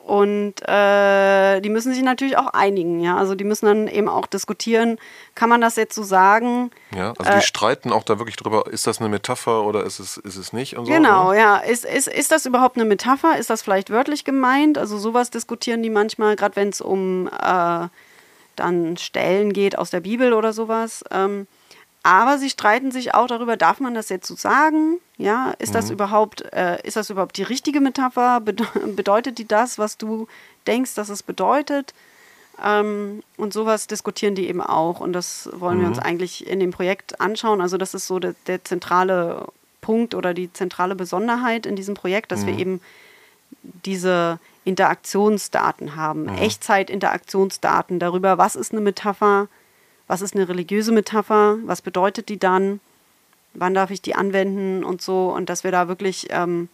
[0.07, 3.17] Und äh, die müssen sich natürlich auch einigen, ja.
[3.17, 4.99] Also die müssen dann eben auch diskutieren,
[5.35, 6.71] kann man das jetzt so sagen?
[6.95, 10.15] Ja, also die streiten auch da wirklich drüber, ist das eine Metapher oder ist es,
[10.15, 10.83] ist es nicht so.
[10.83, 11.39] Genau, ne?
[11.39, 11.57] ja.
[11.57, 13.37] Ist, ist, ist das überhaupt eine Metapher?
[13.37, 14.77] Ist das vielleicht wörtlich gemeint?
[14.77, 17.87] Also sowas diskutieren die manchmal, gerade wenn es um äh,
[18.57, 21.03] dann Stellen geht aus der Bibel oder sowas.
[21.11, 21.47] Ähm,
[22.03, 24.99] aber sie streiten sich auch darüber, darf man das jetzt so sagen?
[25.17, 28.39] Ja, ist das überhaupt, äh, ist das überhaupt die richtige Metapher?
[28.39, 30.27] Bede bedeutet die das, was du
[30.67, 31.93] denkst, dass es bedeutet?
[32.63, 35.01] Ähm, und sowas diskutieren die eben auch.
[35.01, 37.59] Und das wollen wir uns eigentlich in dem Projekt anschauen.
[37.59, 39.45] Also das ist so der, der zentrale
[39.81, 42.79] Punkt oder die zentrale Besonderheit in diesem Projekt, dass wir eben
[43.61, 49.47] diese Interaktionsdaten haben, Echtzeit-Interaktionsdaten darüber, was ist eine Metapher,
[50.07, 52.79] was ist eine religiöse Metapher, was bedeutet die dann,
[53.53, 55.29] wann darf ich die anwenden und so.
[55.35, 56.69] Und dass wir da wirklich, ähm,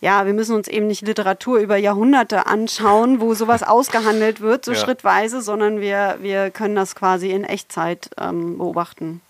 [0.00, 4.72] ja, wir müssen uns eben nicht Literatur über Jahrhunderte anschauen, wo sowas ausgehandelt wird, so
[4.72, 4.78] Ja.
[4.78, 9.20] schrittweise, sondern wir, wir können das quasi in Echtzeit ähm, beobachten.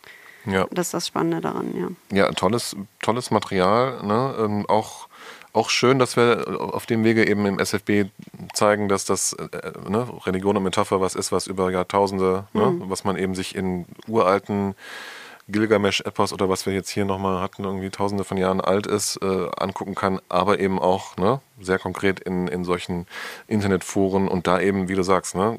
[0.46, 0.66] Ja.
[0.70, 2.16] Das ist das Spannende daran, ja.
[2.16, 4.02] Ja, tolles, tolles Material.
[4.04, 4.34] Ne?
[4.38, 5.08] Ähm, auch,
[5.54, 8.06] auch schön, dass wir auf dem Wege eben im SFB
[8.52, 13.04] zeigen, dass das äh, ne, Religion und Metapher was ist, was über Jahrtausende, ne, was
[13.04, 14.74] man eben sich in uralten
[15.48, 19.48] Gilgamesch-Epos oder was wir jetzt hier nochmal hatten, irgendwie tausende von Jahren alt ist, äh,
[19.56, 23.06] angucken kann, aber eben auch ne, sehr konkret in, in solchen
[23.46, 25.58] Internetforen und da eben, wie du sagst, ne,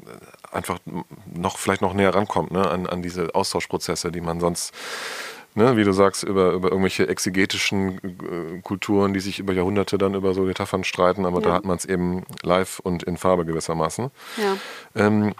[0.50, 0.78] einfach
[1.32, 4.74] noch vielleicht noch näher rankommt ne, an, an diese Austauschprozesse, die man sonst
[5.56, 10.14] ne, wie du sagst, über, über irgendwelche exegetischen äh, Kulturen, die sich über Jahrhunderte dann
[10.14, 11.54] über so Metaphern streiten, aber da Ja.
[11.56, 14.10] hat man es eben live und in Farbe gewissermaßen.
[14.36, 14.56] Ja.
[14.94, 15.34] Ähm,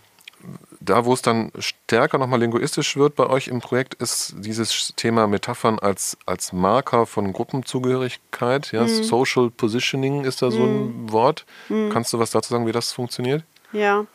[0.80, 5.26] da, wo es dann stärker nochmal linguistisch wird bei euch im Projekt, ist dieses Thema
[5.26, 8.70] Metaphern als, als Marker von Gruppenzugehörigkeit.
[8.72, 8.86] Ja?
[8.86, 11.46] Social Positioning ist da so ein Wort.
[11.90, 13.42] Kannst du was dazu sagen, wie das funktioniert?
[13.72, 14.06] Ja.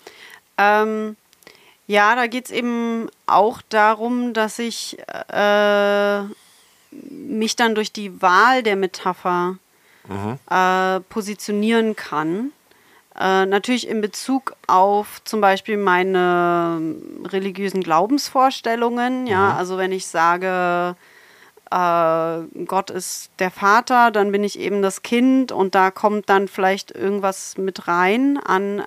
[0.58, 1.18] Ähm,
[1.92, 6.22] ja, da geht es eben auch darum, dass ich äh,
[7.10, 9.58] mich dann durch die Wahl der Metapher
[10.50, 12.54] äh, positionieren kann.
[13.20, 19.28] Äh, natürlich in Bezug auf zum Beispiel meine religiösen Glaubensvorstellungen.
[19.28, 20.96] Ja, also wenn ich sage,
[21.72, 26.48] äh, Gott ist der Vater, dann bin ich eben das Kind und da kommt dann
[26.48, 28.84] vielleicht irgendwas mit rein an, äh,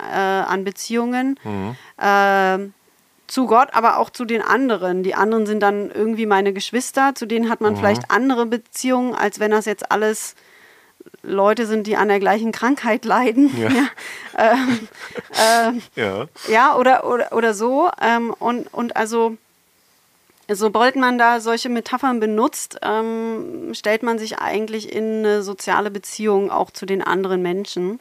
[0.46, 1.38] an Beziehungen
[1.98, 2.58] äh,
[3.26, 5.02] zu Gott, aber auch zu den anderen.
[5.02, 9.40] Die anderen sind dann irgendwie meine Geschwister, zu denen hat man vielleicht andere Beziehungen, als
[9.40, 10.34] wenn das jetzt alles
[11.22, 13.50] Leute sind, die an der gleichen Krankheit leiden.
[13.60, 13.70] Ja.
[14.36, 14.88] Ja, ähm,
[15.32, 16.26] ähm, Ja.
[16.48, 17.88] ja, oder, oder, oder so.
[18.00, 19.36] Ähm, und, und also,
[20.48, 26.50] sobald man da solche Metaphern benutzt, ähm, stellt man sich eigentlich in eine soziale Beziehung
[26.50, 28.00] auch zu den anderen Menschen.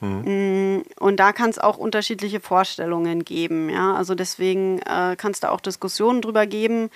[0.00, 0.84] Mhm.
[0.98, 3.68] Und da kann es auch unterschiedliche Vorstellungen geben.
[3.68, 3.94] Ja?
[3.94, 6.90] Also deswegen äh, kann es da auch Diskussionen drüber geben,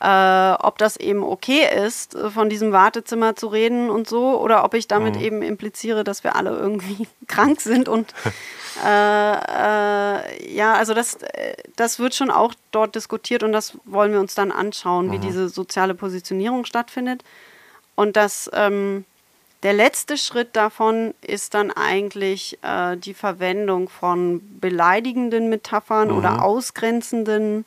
[0.00, 4.74] äh, ob das eben okay ist, von diesem Wartezimmer zu reden und so, oder ob
[4.74, 5.22] ich damit mhm.
[5.22, 8.14] eben impliziere, dass wir alle irgendwie krank sind und
[8.86, 14.12] äh, äh, ja, also das, äh, das wird schon auch dort diskutiert und das wollen
[14.12, 15.12] wir uns dann anschauen, mhm.
[15.12, 17.24] wie diese soziale Positionierung stattfindet.
[17.96, 19.04] Und das ähm,
[19.62, 26.16] der letzte Schritt davon ist dann eigentlich äh, die Verwendung von beleidigenden Metaphern mhm.
[26.16, 27.64] oder ausgrenzenden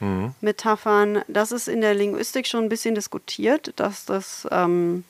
[0.00, 0.34] mhm.
[0.40, 1.22] Metaphern.
[1.28, 5.04] Das ist in der Linguistik schon ein bisschen diskutiert, dass das, ähm,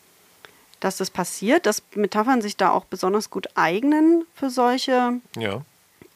[0.80, 5.62] dass das passiert, dass Metaphern sich da auch besonders gut eignen für solche ja.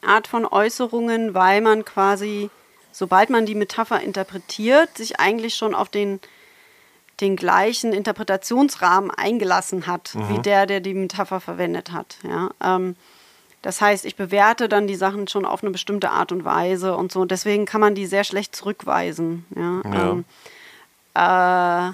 [0.05, 2.49] Art von Äußerungen, weil man quasi,
[2.91, 6.19] sobald man die Metapher interpretiert, sich eigentlich schon auf den
[7.21, 10.29] den gleichen Interpretationsrahmen eingelassen hat, mhm.
[10.29, 12.17] wie der, der die Metapher verwendet hat.
[12.27, 12.95] Ja, ähm,
[13.61, 17.11] das heißt, ich bewerte dann die Sachen schon auf eine bestimmte Art und Weise und
[17.11, 17.21] so.
[17.21, 19.45] Und deswegen kann man die sehr schlecht zurückweisen.
[19.55, 19.81] Ja?
[19.85, 20.11] ja.
[20.11, 21.93] Ähm,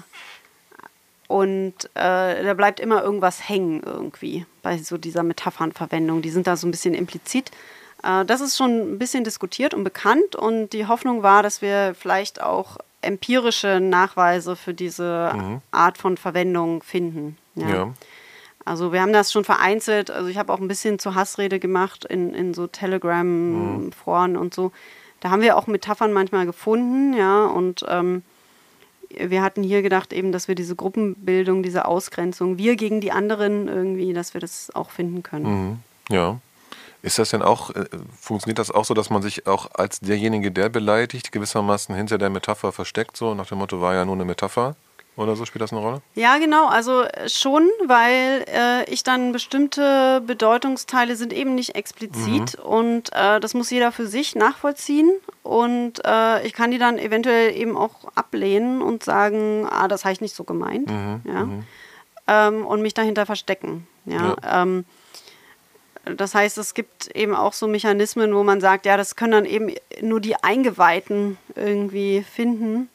[1.28, 6.22] und äh, da bleibt immer irgendwas hängen irgendwie bei so dieser Metaphernverwendung.
[6.22, 7.50] Die sind da so ein bisschen implizit.
[8.02, 10.36] Äh, das ist schon ein bisschen diskutiert und bekannt.
[10.36, 15.60] Und die Hoffnung war, dass wir vielleicht auch empirische Nachweise für diese mhm.
[15.70, 17.36] Art von Verwendung finden.
[17.54, 17.68] Ja.
[17.68, 17.94] ja.
[18.64, 20.10] Also wir haben das schon vereinzelt.
[20.10, 24.38] Also ich habe auch ein bisschen zur Hassrede gemacht in, in so Telegram-Foren mhm.
[24.38, 24.72] und so.
[25.20, 27.46] Da haben wir auch Metaphern manchmal gefunden, ja.
[27.46, 28.22] Und ähm,
[29.10, 33.68] wir hatten hier gedacht eben, dass wir diese Gruppenbildung, diese Ausgrenzung, wir gegen die anderen
[33.68, 35.44] irgendwie, dass wir das auch finden können.
[35.46, 35.78] Mhm.
[36.14, 36.38] Ja.
[37.02, 37.84] Ist das denn auch, äh,
[38.20, 42.30] funktioniert das auch so, dass man sich auch als derjenige, der beleidigt, gewissermaßen hinter der
[42.30, 44.74] Metapher versteckt, so nach dem Motto, war ja nur eine Metapher?
[45.18, 46.00] Oder so spielt das eine Rolle?
[46.14, 46.68] Ja, genau.
[46.68, 52.64] Also äh, schon, weil äh, ich dann bestimmte Bedeutungsteile sind eben nicht explizit mhm.
[52.64, 55.10] und äh, das muss jeder für sich nachvollziehen
[55.42, 60.12] und äh, ich kann die dann eventuell eben auch ablehnen und sagen, ah, das habe
[60.12, 61.20] ich nicht so gemeint, mhm.
[61.24, 61.64] ja, mhm.
[62.28, 63.88] ähm, und mich dahinter verstecken.
[64.04, 64.36] Ja.
[64.40, 64.62] ja.
[64.62, 64.84] Ähm,
[66.16, 69.44] das heißt, es gibt eben auch so Mechanismen, wo man sagt, ja, das können dann
[69.44, 72.88] eben nur die Eingeweihten irgendwie finden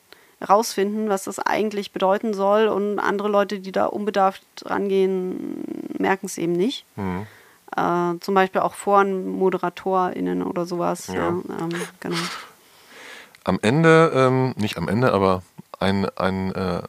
[0.48, 2.68] rausfinden, was das eigentlich bedeuten soll.
[2.68, 5.64] Und andere Leute, die da unbedarft rangehen,
[5.98, 6.86] merken es eben nicht.
[6.96, 7.26] Mhm.
[7.76, 11.08] Äh, zum Beispiel auch ForenmoderatorInnen oder sowas.
[11.08, 11.44] Ja ähm,
[12.00, 12.16] genau.
[13.46, 15.44] Am Ende, ähm, nicht am Ende, aber
[15.80, 16.82] ein, ein äh,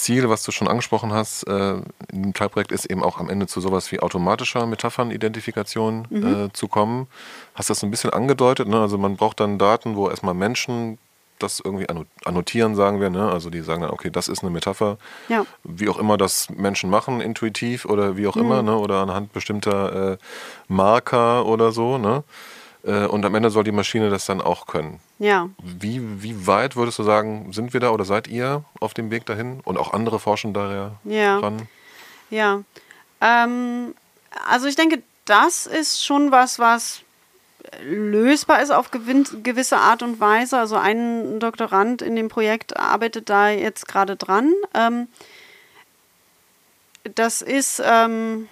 [0.00, 1.76] Ziel, was du schon angesprochen hast, äh,
[2.12, 6.46] im Teilprojekt ist eben auch am Ende zu sowas wie automatischer Metaphernidentifikation mhm.
[6.46, 7.06] äh, zu kommen.
[7.54, 8.68] Hast das so ein bisschen angedeutet?
[8.68, 8.80] Ne?
[8.80, 10.98] Also man braucht dann Daten, wo erstmal Menschen
[11.38, 11.86] das irgendwie
[12.24, 13.10] annotieren, sagen wir.
[13.10, 13.30] Ne?
[13.30, 14.98] Also die sagen dann, okay, das ist eine Metapher.
[15.28, 15.44] Ja.
[15.64, 18.42] Wie auch immer das Menschen machen, intuitiv oder wie auch mhm.
[18.42, 18.76] immer, ne?
[18.76, 20.18] oder anhand bestimmter äh,
[20.68, 21.98] Marker oder so.
[21.98, 22.24] Ne?
[22.84, 25.00] Äh, und am Ende soll die Maschine das dann auch können.
[25.18, 25.48] Ja.
[25.62, 29.26] Wie, wie weit würdest du sagen, sind wir da oder seid ihr auf dem Weg
[29.26, 29.60] dahin?
[29.64, 30.72] Und auch andere forschen da
[31.04, 31.68] ja dran?
[32.30, 32.62] Ja.
[33.20, 33.94] Ähm,
[34.48, 37.02] also ich denke, das ist schon was, was
[37.82, 40.58] lösbar ist auf gewisse Art und Weise.
[40.58, 44.52] Also ein Doktorand in dem Projekt arbeitet da jetzt gerade dran.
[44.74, 45.08] Ähm,
[47.14, 48.48] das ist, ähm,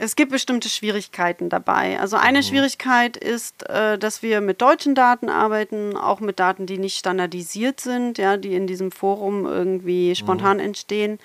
[0.00, 2.00] es gibt bestimmte Schwierigkeiten dabei.
[2.00, 2.42] Also eine mhm.
[2.42, 7.80] Schwierigkeit ist, äh, dass wir mit deutschen Daten arbeiten, auch mit Daten, die nicht standardisiert
[7.80, 10.64] sind, ja, die in diesem Forum irgendwie spontan mhm.
[10.64, 11.18] entstehen.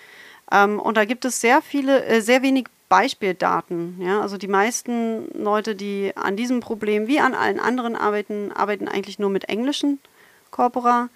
[0.51, 3.97] Ähm, und da gibt es sehr viele, äh, sehr wenig Beispieldaten.
[4.01, 4.19] Ja?
[4.19, 9.19] Also die meisten Leute, die an diesem Problem wie an allen anderen arbeiten, arbeiten eigentlich
[9.19, 9.99] nur mit englischen
[10.51, 11.07] Corpora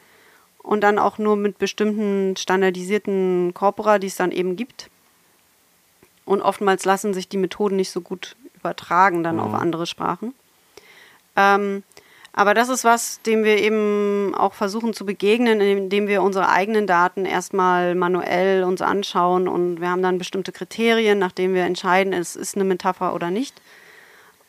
[0.64, 4.90] und dann auch nur mit bestimmten standardisierten Corpora, die es dann eben gibt.
[6.30, 9.42] Und oftmals lassen sich die Methoden nicht so gut übertragen dann mhm.
[9.42, 10.36] auf andere Sprachen.
[11.36, 11.82] Ähm,
[12.34, 16.86] aber das ist was, dem wir eben auch versuchen zu begegnen, indem wir unsere eigenen
[16.86, 22.36] Daten erstmal manuell uns anschauen und wir haben dann bestimmte Kriterien, nachdem wir entscheiden, es
[22.36, 23.60] ist eine Metapher oder nicht.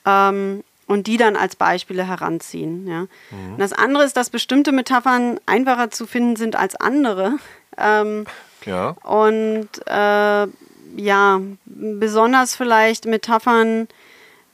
[0.04, 2.86] Ähm, und die dann als Beispiele heranziehen.
[2.86, 3.00] Ja.
[3.30, 3.56] Mhm.
[3.56, 7.36] das andere ist, dass bestimmte Metaphern einfacher zu finden sind als andere.
[7.78, 8.26] Ähm,
[8.66, 8.90] ja.
[9.02, 10.46] Und äh,
[10.96, 13.88] ja, besonders vielleicht Metaphern,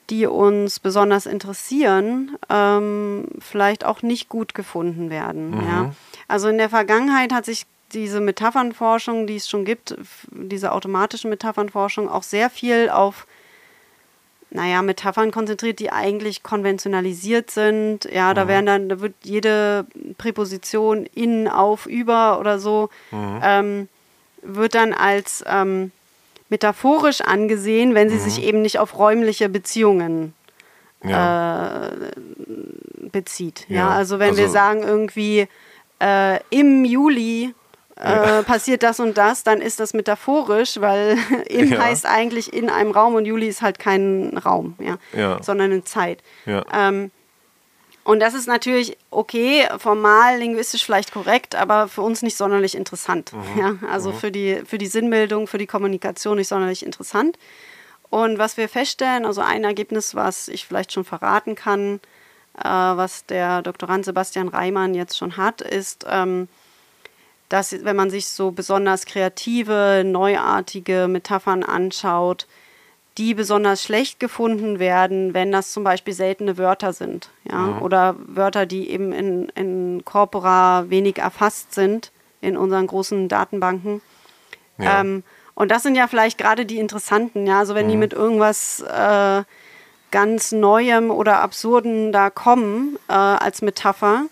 [0.09, 5.51] die uns besonders interessieren, ähm, vielleicht auch nicht gut gefunden werden.
[5.51, 5.61] Mhm.
[5.61, 5.95] Ja?
[6.27, 9.97] Also in der Vergangenheit hat sich diese Metaphernforschung, die es schon gibt,
[10.31, 13.27] diese automatische Metaphernforschung, auch sehr viel auf
[14.49, 18.05] naja, Metaphern konzentriert, die eigentlich konventionalisiert sind.
[18.05, 18.47] Ja, da mhm.
[18.47, 19.85] werden dann, da wird jede
[20.17, 23.39] Präposition in, auf, über oder so, mhm.
[23.43, 23.89] ähm,
[24.41, 25.91] wird dann als ähm,
[26.49, 30.33] metaphorisch angesehen, wenn sie sich eben nicht auf räumliche Beziehungen
[31.03, 31.87] Ja.
[31.87, 31.91] äh,
[33.11, 33.65] bezieht.
[33.69, 35.47] Ja, Ja, also wenn wir also- sagen irgendwie
[35.99, 37.53] äh, im Juli
[37.99, 38.41] äh, Ja.
[38.43, 41.17] passiert das und das, dann ist das metaphorisch, weil
[41.49, 41.79] im Ja.
[41.83, 45.41] heißt eigentlich in einem Raum und Juli ist halt kein Raum, ja, Ja.
[45.41, 46.19] sondern eine Zeit.
[46.45, 46.63] Ja.
[46.73, 47.11] Ähm,
[48.07, 53.33] und das ist natürlich okay, formal, linguistisch vielleicht korrekt, aber für uns nicht sonderlich interessant.
[53.33, 53.59] Mhm.
[53.59, 57.37] Ja, also für, die, für die Sinnbildung, für die Kommunikation nicht sonderlich interessant.
[58.09, 61.99] Und was wir feststellen, also ein Ergebnis, was ich vielleicht schon verraten kann,
[62.57, 66.47] äh, was der Doktorand Sebastian Reimann jetzt schon hat, ist, ähm,
[67.49, 72.47] dass wenn man sich so besonders kreative, neuartige Metaphern anschaut,
[73.17, 77.29] die besonders schlecht gefunden werden, wenn das zum Beispiel seltene Wörter sind.
[77.49, 77.79] Ja?
[77.81, 82.11] Oder Wörter, die eben in, in Corpora wenig erfasst sind
[82.41, 84.01] in unseren großen Datenbanken.
[84.77, 85.01] Ja.
[85.01, 85.23] Ähm,
[85.55, 89.43] und das sind ja vielleicht gerade die interessanten, ja, also wenn die mit irgendwas äh,
[90.11, 94.25] ganz Neuem oder Absurden da kommen äh, als Metapher,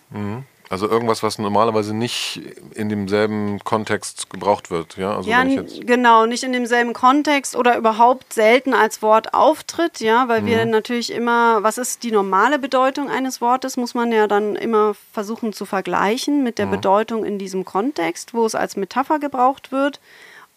[0.69, 2.41] Also irgendwas, was normalerweise nicht
[2.73, 4.97] in demselben Kontext gebraucht wird.
[4.97, 5.43] Ja, also ja,
[5.85, 10.45] genau, nicht in demselben Kontext oder überhaupt selten als Wort auftritt, ja, weil Mhm.
[10.47, 14.95] wir natürlich immer, was ist die normale Bedeutung eines Wortes, muss man ja dann immer
[15.13, 16.57] versuchen zu vergleichen mit Mhm.
[16.57, 19.99] der Bedeutung in diesem Kontext, wo es als Metapher gebraucht wird.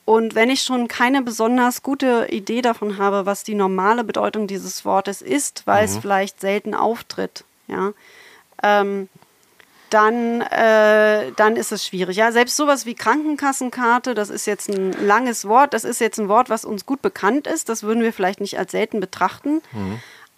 [0.07, 4.87] Und wenn ich schon keine besonders gute Idee davon habe, was die normale Bedeutung dieses
[4.87, 5.85] Wortes ist, weil Mhm.
[5.85, 7.93] es vielleicht selten auftritt, ja,
[8.63, 9.11] ähm,
[9.91, 12.17] dann, äh, dann ist es schwierig.
[12.17, 16.29] Ja, selbst sowas wie Krankenkassenkarte, das ist jetzt ein langes Wort, das ist jetzt ein
[16.29, 19.63] Wort, was uns gut bekannt ist, das würden wir vielleicht nicht als selten betrachten.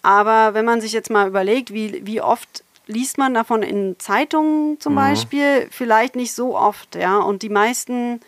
[0.01, 4.79] Aber wenn man sich jetzt mal überlegt, wie, wie oft liest man davon in Zeitungen
[4.79, 7.19] zum Beispiel, vielleicht nicht so oft, ja.
[7.19, 8.19] Und die meisten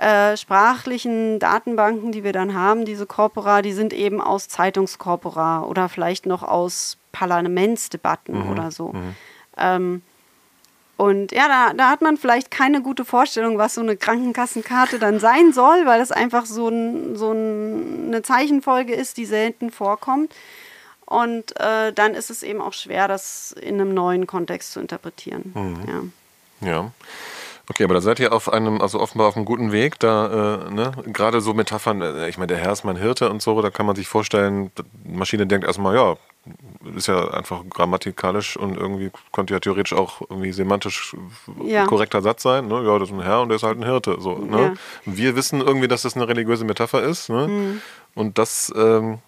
[0.00, 5.88] äh, sprachlichen Datenbanken, die wir dann haben, diese Corpora, die sind eben aus Zeitungskorpora oder
[5.88, 8.92] vielleicht noch aus Parlamentsdebatten oder so.
[9.56, 10.02] Ähm,
[10.96, 15.18] und ja, da, da hat man vielleicht keine gute Vorstellung, was so eine Krankenkassenkarte dann
[15.20, 20.34] sein soll, weil das einfach so, ein, so ein, eine Zeichenfolge ist, die selten vorkommt.
[21.06, 26.12] Und äh, dann ist es eben auch schwer, das in einem neuen Kontext zu interpretieren.
[26.62, 26.70] Ja.
[26.70, 26.90] ja.
[27.68, 29.98] Okay, aber da seid ihr auf einem, also offenbar auf einem guten Weg.
[29.98, 33.40] Da, äh, ne, gerade so Metaphern, äh, ich meine, der Herr ist mein Hirte und
[33.40, 34.70] so, da kann man sich vorstellen,
[35.04, 36.16] die Maschine denkt erstmal, ja,
[36.96, 41.16] ist ja einfach grammatikalisch und irgendwie könnte ja theoretisch auch irgendwie semantisch
[41.64, 41.86] Ja.
[41.86, 42.66] korrekter Satz sein.
[42.68, 42.82] Ne?
[42.84, 44.16] Ja, das ist ein Herr und der ist halt ein Hirte.
[44.20, 44.62] So, ne?
[44.62, 44.74] Ja.
[45.04, 47.28] Wir wissen irgendwie, dass das eine religiöse Metapher ist.
[47.28, 47.46] Ne?
[47.48, 47.80] Mhm.
[48.14, 49.18] Und das ähm,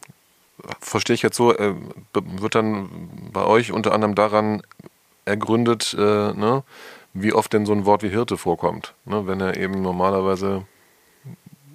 [0.80, 1.74] verstehe ich jetzt so, äh,
[2.12, 2.88] wird dann
[3.32, 4.62] bei euch unter anderem daran
[5.24, 6.62] ergründet, äh, ne,
[7.14, 8.94] wie oft denn so ein Wort wie Hirte vorkommt.
[9.04, 9.26] Ne?
[9.26, 10.64] Wenn er eben normalerweise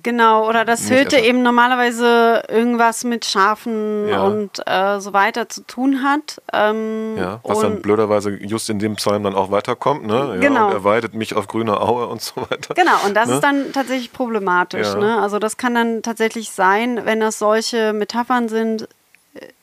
[0.03, 4.23] Genau, oder das Hirte eben normalerweise irgendwas mit Schafen Ja.
[4.23, 6.41] und äh, so weiter zu tun hat.
[6.53, 10.33] Ähm, Ja, was dann blöderweise just in dem Psalm dann auch weiterkommt, ne?
[10.35, 10.67] Ja, Genau.
[10.67, 12.73] Und er weidet mich auf grüner Aue und so weiter.
[12.75, 13.35] Genau, und das Ne?
[13.35, 14.93] ist dann tatsächlich problematisch.
[14.95, 15.19] Ne?
[15.21, 18.87] Also das kann dann tatsächlich sein, wenn das solche Metaphern sind,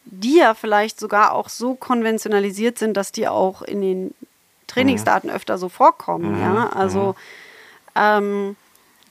[0.05, 4.14] die ja vielleicht sogar auch so konventionalisiert sind, dass die auch in den
[4.66, 6.41] Trainingsdaten öfter so vorkommen.
[6.41, 6.70] Ja?
[6.74, 7.14] Also
[7.95, 8.57] ähm,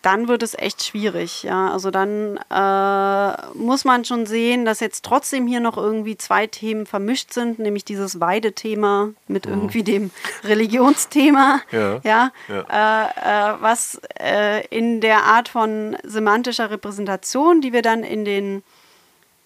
[0.06, 1.44] dann wird es echt schwierig.
[1.44, 1.72] Ja?
[1.72, 6.86] Also dann äh, muss man schon sehen, dass jetzt trotzdem hier noch irgendwie zwei Themen
[6.86, 10.12] vermischt sind, nämlich dieses Weidethema mit irgendwie dem
[10.44, 11.62] Religionsthema.
[11.72, 12.00] Ja.
[12.04, 13.10] Ja, Ja.
[13.10, 18.64] äh, äh, was äh, in der Art von semantischer Repräsentation, die wir dann in, den,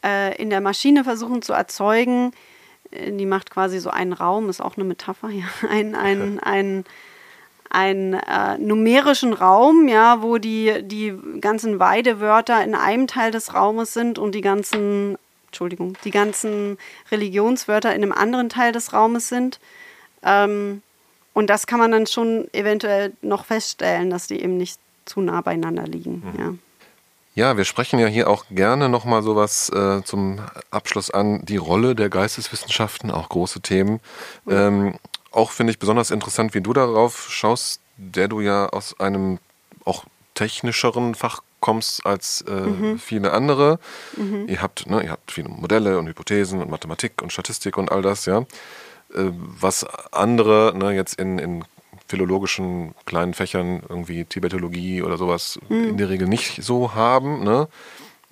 [0.03, 2.31] äh, in der Maschine versuchen zu erzeugen,
[2.91, 6.85] äh, die macht quasi so einen Raum, ist auch eine Metapher, ja, ein, ein, ein,
[7.69, 13.93] einen äh, numerischen Raum, ja, wo die, die ganzen Weidewörter in einem Teil des Raumes
[13.93, 15.17] sind und die ganzen,
[15.47, 16.77] Entschuldigung, die ganzen
[17.11, 19.59] Religionswörter in einem anderen Teil des Raumes sind.
[20.23, 20.81] Ähm,
[21.33, 25.41] und das kann man dann schon eventuell noch feststellen, dass die eben nicht zu nah
[25.41, 26.23] beieinander liegen.
[26.37, 26.53] Ja.
[27.35, 30.41] Ja, wir sprechen ja hier auch gerne nochmal sowas äh, zum
[30.71, 34.01] Abschluss an, die Rolle der Geisteswissenschaften, auch große Themen.
[34.45, 34.95] Ähm,
[35.31, 39.39] auch finde ich besonders interessant, wie du darauf schaust, der du ja aus einem
[39.85, 43.79] auch technischeren Fach kommst als äh, viele andere.
[44.47, 48.01] Ihr habt, ne, ihr habt viele Modelle und Hypothesen und Mathematik und Statistik und all
[48.01, 48.39] das, ja.
[49.13, 51.65] Äh, was andere ne, jetzt in, in
[52.07, 57.43] philologischen kleinen Fächern, irgendwie Tibetologie oder sowas, in der Regel nicht so haben.
[57.43, 57.67] Ne?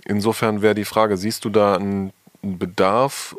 [0.04, 3.36] Insofern wäre die Frage, siehst du da einen Bedarf,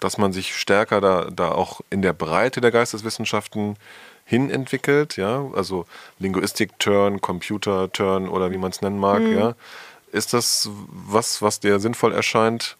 [0.00, 3.76] dass man sich stärker da, da auch in der Breite der Geisteswissenschaften
[4.24, 5.86] hin entwickelt, ja, also
[6.18, 9.54] Linguistik-Turn, Computer-Turn oder wie man es nennen mag, ja,
[10.12, 12.76] Ist das was, was dir sinnvoll erscheint?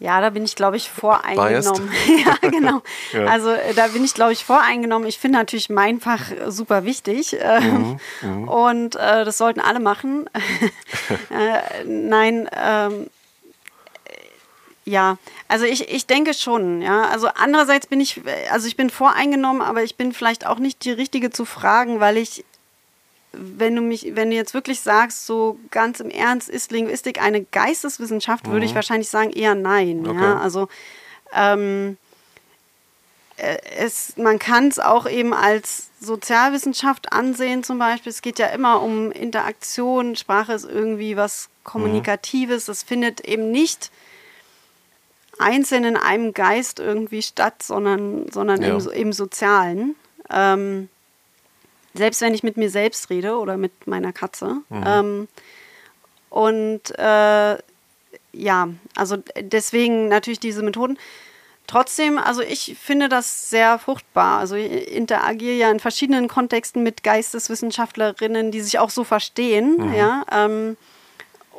[0.00, 1.90] Ja, da bin ich, glaube ich, voreingenommen.
[2.24, 2.80] ja, genau.
[3.12, 3.26] ja.
[3.26, 5.06] Also äh, da bin ich, glaube ich, voreingenommen.
[5.06, 8.48] Ich finde natürlich mein Fach super wichtig ähm, mhm, mhm.
[8.48, 10.30] und äh, das sollten alle machen.
[11.28, 13.10] äh, nein, ähm,
[14.84, 15.18] ja,
[15.48, 17.04] also ich, ich denke schon, ja.
[17.04, 20.90] Also andererseits bin ich, also ich bin voreingenommen, aber ich bin vielleicht auch nicht die
[20.90, 22.44] Richtige zu fragen, weil ich
[23.32, 27.44] wenn du mich, wenn du jetzt wirklich sagst, so ganz im Ernst, ist Linguistik eine
[27.44, 28.52] Geisteswissenschaft, mhm.
[28.52, 28.76] würde ich mhm.
[28.76, 30.04] wahrscheinlich sagen eher nein.
[30.06, 30.20] Okay.
[30.20, 30.40] Ja?
[30.40, 30.68] Also
[31.32, 31.96] ähm,
[33.36, 38.10] äh, es, man kann es auch eben als Sozialwissenschaft ansehen, zum Beispiel.
[38.10, 40.16] Es geht ja immer um Interaktion.
[40.16, 42.68] Sprache ist irgendwie was Kommunikatives.
[42.68, 43.90] Es findet eben nicht
[45.40, 48.76] einzeln in einem Geist irgendwie statt, sondern, sondern ja.
[48.76, 49.96] im, im Sozialen.
[50.30, 50.88] Ähm,
[51.94, 54.62] selbst wenn ich mit mir selbst rede oder mit meiner Katze.
[54.68, 54.84] Mhm.
[54.86, 55.28] Ähm,
[56.28, 57.58] und äh,
[58.32, 60.98] ja, also deswegen natürlich diese Methoden.
[61.66, 64.38] Trotzdem, also ich finde das sehr fruchtbar.
[64.38, 69.94] Also ich interagiere ja in verschiedenen Kontexten mit Geisteswissenschaftlerinnen, die sich auch so verstehen, mhm.
[69.94, 70.24] ja.
[70.32, 70.76] Ähm,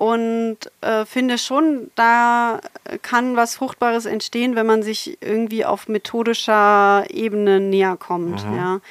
[0.02, 2.60] und äh, finde schon, da
[3.04, 8.56] kann was Fruchtbares entstehen, wenn man sich irgendwie auf methodischer Ebene näher kommt, mhm.
[8.58, 8.82] ja.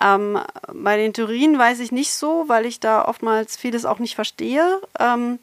[0.00, 0.38] Ähm,
[0.72, 4.80] bei den Theorien weiß ich nicht so, weil ich da oftmals vieles auch nicht verstehe.
[5.00, 5.40] Ähm,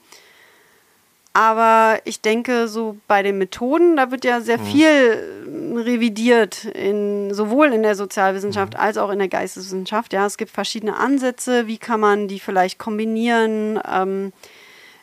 [1.33, 4.65] aber ich denke, so bei den Methoden, da wird ja sehr mhm.
[4.65, 8.79] viel revidiert, in, sowohl in der Sozialwissenschaft mhm.
[8.79, 10.13] als auch in der Geisteswissenschaft.
[10.13, 14.31] Ja, es gibt verschiedene Ansätze, wie kann man die vielleicht kombinieren, ähm,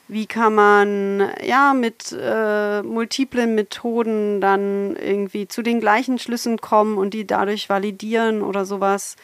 [0.08, 6.96] wie kann man ja mit äh, multiplen Methoden dann irgendwie zu den gleichen Schlüssen kommen
[6.96, 9.16] und die dadurch validieren oder sowas.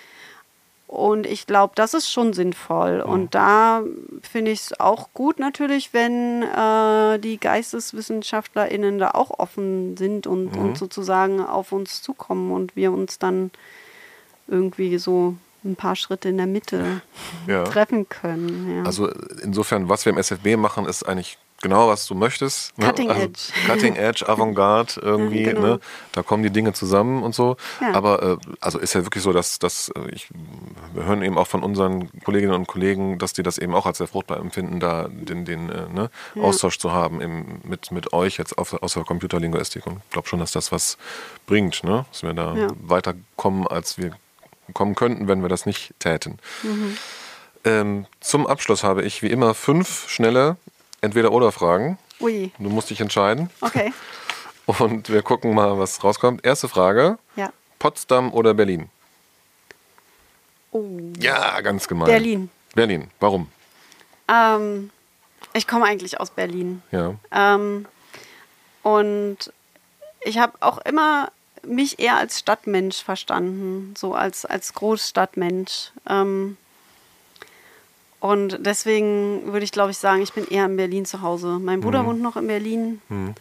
[0.87, 2.99] Und ich glaube, das ist schon sinnvoll.
[2.99, 3.11] Mhm.
[3.11, 3.82] Und da
[4.22, 10.55] finde ich es auch gut natürlich, wenn äh, die GeisteswissenschaftlerInnen da auch offen sind und,
[10.55, 10.59] mhm.
[10.61, 13.51] und sozusagen auf uns zukommen und wir uns dann
[14.47, 15.35] irgendwie so
[15.65, 17.01] ein paar Schritte in der Mitte
[17.47, 17.65] ja.
[17.65, 18.77] treffen können.
[18.77, 18.83] Ja.
[18.85, 19.09] Also
[19.43, 22.77] insofern, was wir im SFB machen, ist eigentlich genau, was du möchtest.
[22.79, 22.87] Ne?
[22.87, 23.41] Cutting also Edge.
[23.67, 25.43] Cutting Edge, Avantgarde irgendwie.
[25.43, 25.67] Ja, genau.
[25.67, 25.81] ne?
[26.12, 27.57] Da kommen die Dinge zusammen und so.
[27.81, 27.95] Ja.
[27.95, 30.29] Aber äh, also ist ja wirklich so, dass, dass äh, ich,
[30.93, 33.99] wir hören eben auch von unseren Kolleginnen und Kollegen, dass die das eben auch als
[33.99, 36.11] sehr fruchtbar empfinden, da den, den äh, ne?
[36.35, 36.43] ja.
[36.43, 39.87] Austausch zu haben im, mit, mit euch jetzt auf, aus der Computerlinguistik.
[39.87, 40.99] Und ich glaube schon, dass das was
[41.47, 42.05] bringt, ne?
[42.12, 44.12] dass wir da weiterkommen, als wir
[44.73, 46.39] kommen könnten, wenn wir das nicht täten.
[46.62, 46.97] Mhm.
[47.65, 50.57] Ähm, zum Abschluss habe ich wie immer fünf schnelle
[51.01, 51.99] Entweder-Oder-Fragen.
[52.21, 52.51] Ui.
[52.59, 53.51] Du musst dich entscheiden.
[53.61, 53.93] Okay.
[54.67, 56.45] Und wir gucken mal, was rauskommt.
[56.45, 57.19] Erste Frage.
[57.37, 57.53] Ja.
[57.79, 58.89] Potsdam oder Berlin?
[60.71, 60.83] Oh.
[61.19, 62.07] Ja, ganz gemein.
[62.07, 62.51] Berlin.
[62.75, 63.11] Berlin.
[63.21, 63.51] Warum?
[64.29, 64.91] Ähm,
[65.53, 66.83] ich komme eigentlich aus Berlin.
[66.91, 67.15] Ja.
[67.31, 67.87] Ähm,
[68.83, 69.53] und
[70.23, 71.31] ich habe auch immer
[71.67, 75.93] mich eher als Stadtmensch verstanden, so als, als Großstadtmensch.
[76.09, 76.57] Ähm,
[78.21, 81.59] und deswegen würde ich, glaube ich, sagen, ich bin eher in Berlin zu Hause.
[81.59, 82.07] Mein Bruder mhm.
[82.07, 83.03] wohnt noch in Berlin.
[83.09, 83.35] Mhm.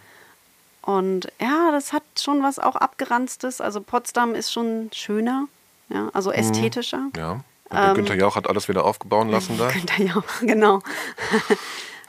[0.81, 3.61] Und ja, das hat schon was auch Abgeranztes.
[3.61, 5.47] Also Potsdam ist schon schöner,
[5.89, 6.35] ja, also mhm.
[6.35, 7.09] ästhetischer.
[7.15, 7.39] Ja.
[7.71, 9.69] Ähm, Günther Jauch hat alles wieder aufgebaut lassen da.
[9.71, 10.81] Günther Jauch, genau.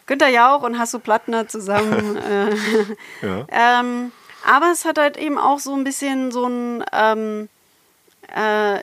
[0.06, 2.16] Günther Jauch und Hasso Plattner zusammen.
[3.22, 3.46] äh, ja.
[3.50, 4.12] ähm,
[4.46, 7.48] aber es hat halt eben auch so ein bisschen so ein ähm,
[8.34, 8.80] äh,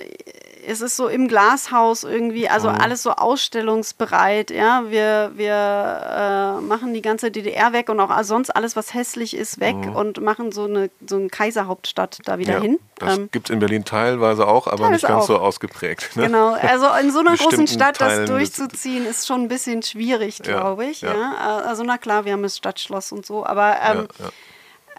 [0.67, 2.75] es ist so im Glashaus irgendwie, also mhm.
[2.75, 4.83] alles so ausstellungsbereit, ja.
[4.89, 9.59] Wir, wir äh, machen die ganze DDR weg und auch sonst alles, was hässlich ist,
[9.59, 9.95] weg mhm.
[9.95, 12.79] und machen so eine, so eine Kaiserhauptstadt da wieder ja, hin.
[12.95, 15.27] Das ähm, gibt es in Berlin teilweise auch, aber nicht ganz auch.
[15.27, 16.15] so ausgeprägt.
[16.15, 16.23] Ne?
[16.23, 20.39] Genau, also in so einer großen Stadt Teilen das durchzuziehen, ist schon ein bisschen schwierig,
[20.39, 21.01] glaube ich.
[21.01, 21.61] Ja, ja.
[21.65, 24.07] Also na klar, wir haben das Stadtschloss und so, aber ähm,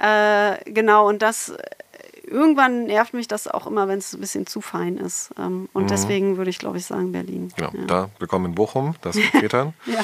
[0.00, 1.52] äh, genau, und das
[2.32, 5.30] irgendwann nervt mich das auch immer, wenn es ein bisschen zu fein ist.
[5.38, 5.88] Ähm, und mhm.
[5.88, 7.52] deswegen würde ich, glaube ich, sagen Berlin.
[7.56, 7.84] Genau, ja.
[7.86, 9.74] da willkommen in Bochum, das geht dann.
[9.86, 10.00] ja.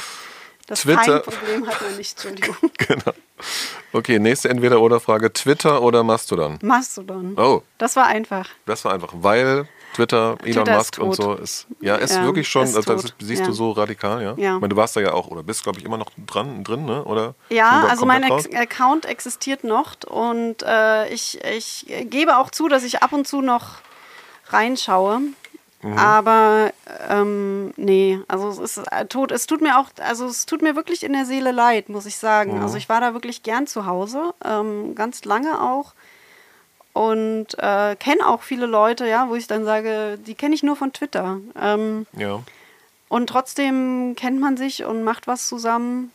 [0.66, 2.54] Das Twitter-Problem hat man nicht, Entschuldigung.
[2.76, 3.12] genau.
[3.94, 6.58] Okay, nächste Entweder-Oder-Frage: Twitter oder Mastodon?
[6.60, 7.38] Mastodon.
[7.38, 7.62] Oh.
[7.78, 8.50] Das war einfach.
[8.66, 11.66] Das war einfach, weil Twitter, Elon Twitter Musk und so ist.
[11.80, 13.46] Ja, ist ja, wirklich schon, ist also das siehst ja.
[13.46, 14.34] du so radikal, ja?
[14.36, 14.54] ja.
[14.54, 16.84] Ich meine, du warst da ja auch oder bist, glaube ich, immer noch dran, drin,
[16.84, 17.04] ne?
[17.04, 18.44] Oder ja, also mein raus?
[18.54, 23.40] Account existiert noch und äh, ich, ich gebe auch zu, dass ich ab und zu
[23.40, 23.76] noch
[24.48, 25.20] reinschaue.
[25.82, 25.96] Mhm.
[25.96, 26.72] Aber
[27.08, 29.30] ähm, nee, also es ist äh, tot.
[29.30, 32.16] Es tut mir auch, also es tut mir wirklich in der Seele leid, muss ich
[32.16, 32.56] sagen.
[32.56, 32.62] Mhm.
[32.62, 35.94] Also ich war da wirklich gern zu Hause, ähm, ganz lange auch
[36.98, 40.74] und äh, kenne auch viele Leute, ja, wo ich dann sage, die kenne ich nur
[40.74, 41.38] von Twitter.
[41.60, 42.42] Ähm, ja.
[43.08, 46.10] und trotzdem kennt man sich und macht was zusammen.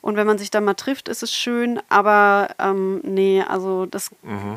[0.00, 4.10] Und wenn man sich dann mal trifft, ist es schön, aber ähm, nee, also das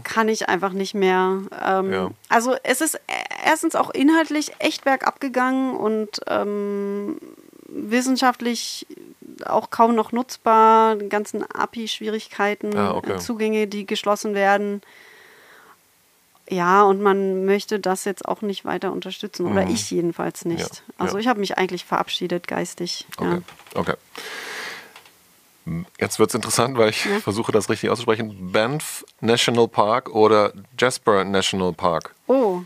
[0.04, 1.42] kann ich einfach nicht mehr.
[1.64, 2.10] Ähm, Ja.
[2.30, 2.98] Also es ist
[3.46, 7.20] erstens auch inhaltlich echt bergab gegangen und ähm,
[7.68, 8.88] wissenschaftlich
[9.46, 13.18] auch kaum noch nutzbar, die ganzen API-Schwierigkeiten, Ah, okay.
[13.18, 14.82] Zugänge, die geschlossen werden.
[16.48, 19.48] Ja, und man möchte das jetzt auch nicht weiter unterstützen.
[19.48, 20.60] Oder ich jedenfalls nicht.
[20.60, 20.94] Mhm.
[21.00, 21.22] Ja, Also ja.
[21.22, 23.06] ich habe mich eigentlich verabschiedet geistig.
[23.18, 23.42] Okay.
[23.74, 23.94] okay.
[26.00, 28.52] Jetzt wird es interessant, weil ich versuche das richtig auszusprechen.
[28.52, 32.14] Banff National Park oder Jasper National Park.
[32.28, 32.36] Ja.
[32.36, 32.64] Oh,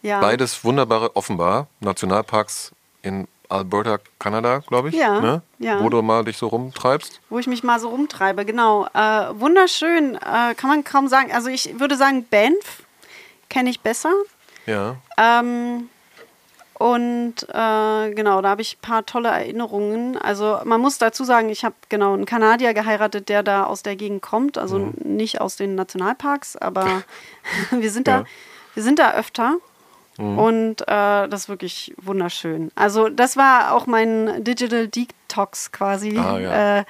[0.00, 0.20] ja.
[0.20, 2.72] Beides wunderbare, offenbar, Nationalparks
[3.02, 4.94] in Alberta, Kanada, glaube ich.
[4.94, 5.42] Ja, ne?
[5.58, 5.80] ja.
[5.82, 7.20] Wo du mal dich so rumtreibst.
[7.28, 8.86] Wo ich mich mal so rumtreibe, genau.
[8.94, 11.30] Äh, wunderschön, äh, kann man kaum sagen.
[11.32, 12.82] Also ich würde sagen, Banff
[13.48, 14.12] kenne ich besser.
[14.66, 14.96] Ja.
[15.18, 15.88] Ähm,
[16.74, 20.16] und äh, genau, da habe ich ein paar tolle Erinnerungen.
[20.18, 23.94] Also man muss dazu sagen, ich habe genau einen Kanadier geheiratet, der da aus der
[23.94, 24.94] Gegend kommt, also Mhm.
[25.04, 27.02] nicht aus den Nationalparks, aber
[27.70, 28.20] wir sind Ja.
[28.20, 28.24] da,
[28.74, 29.56] wir sind da öfter.
[30.18, 30.38] Mhm.
[30.38, 32.70] Und äh, das ist wirklich wunderschön.
[32.74, 36.18] Also das war auch mein Digital Detox quasi.
[36.18, 36.78] Ah, ja.
[36.80, 36.84] äh,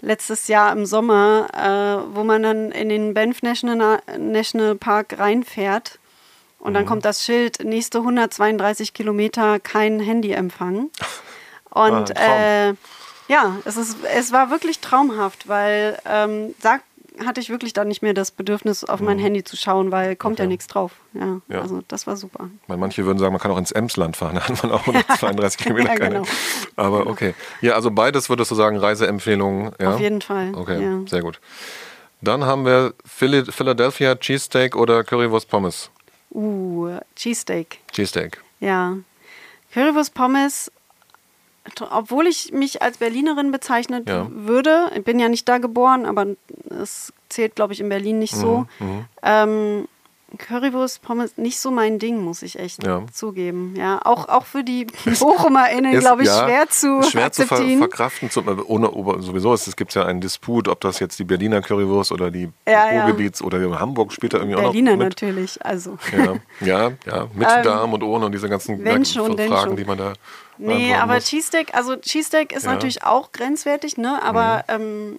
[0.00, 5.98] letztes Jahr im Sommer, äh, wo man dann in den Banff National, National Park reinfährt
[6.58, 6.74] und Mhm.
[6.74, 10.90] dann kommt das Schild, nächste 132 Kilometer kein Handyempfang.
[11.70, 12.72] Und Ah,
[13.28, 16.80] ja, es, ist, es war wirklich traumhaft, weil ähm, da
[17.24, 20.38] hatte ich wirklich dann nicht mehr das Bedürfnis, auf mein Handy zu schauen, weil kommt
[20.38, 20.48] ja Mhm.
[20.48, 20.52] Okay.
[20.54, 20.92] nichts drauf.
[21.14, 21.60] Ja, Ja.
[21.60, 22.48] also das war super.
[22.66, 25.58] Weil manche würden sagen, man kann auch ins Emsland fahren, da hat man auch 132
[25.58, 26.14] Kilometer Ja, keine.
[26.20, 26.26] genau.
[26.76, 27.34] Aber okay.
[27.60, 29.72] Ja, also beides würdest du sagen, Reiseempfehlungen.
[29.80, 29.94] Ja?
[29.94, 30.54] Auf jeden Fall.
[30.54, 31.00] Okay, Ja.
[31.06, 31.40] sehr gut.
[32.20, 35.90] Dann haben wir Philadelphia Cheesesteak oder Currywurst Pommes.
[36.30, 37.78] Uh, Cheesesteak.
[37.92, 38.40] Cheesesteak.
[38.60, 38.96] Ja.
[39.74, 40.70] Currywurst Pommes,
[41.90, 44.26] obwohl ich mich als Berlinerin bezeichnet Ja.
[44.30, 46.26] würde, ich bin ja nicht da geboren, aber
[46.70, 48.66] es zählt, glaube ich, in Berlin nicht so.
[48.80, 49.88] Mhm, Ähm,
[50.38, 53.04] Currywurst Pommes nicht so mein Ding, muss ich echt Ja.
[53.12, 53.74] zugeben.
[53.76, 54.86] Ja, auch, auch für die
[55.20, 57.78] BochumerInnen, glaube ich, ja, schwer zu schwer zu ver akzeptieren.
[57.80, 58.30] verkraften.
[58.30, 61.60] Zu, ohne, aber sowieso ist, es gibt ja einen Disput, ob das jetzt die Berliner
[61.60, 63.04] Currywurst oder die Ja, ja.
[63.04, 65.08] Ruhrgebiets oder die Hamburg da irgendwie Berliner auch noch mit.
[65.10, 65.98] natürlich, also.
[66.10, 68.78] Ja, ja, ja, mit Ähm, Darm und ohne und diese ganzen
[69.48, 69.76] Fragen, schon.
[69.76, 70.14] die man da
[70.66, 71.24] Nee, aber muss.
[71.24, 72.70] Cheesesteak, also Cheesesteak ist Ja.
[72.70, 72.74] Mhm.
[72.76, 74.22] natürlich auch grenzwertig, ne?
[74.22, 75.18] Aber ähm,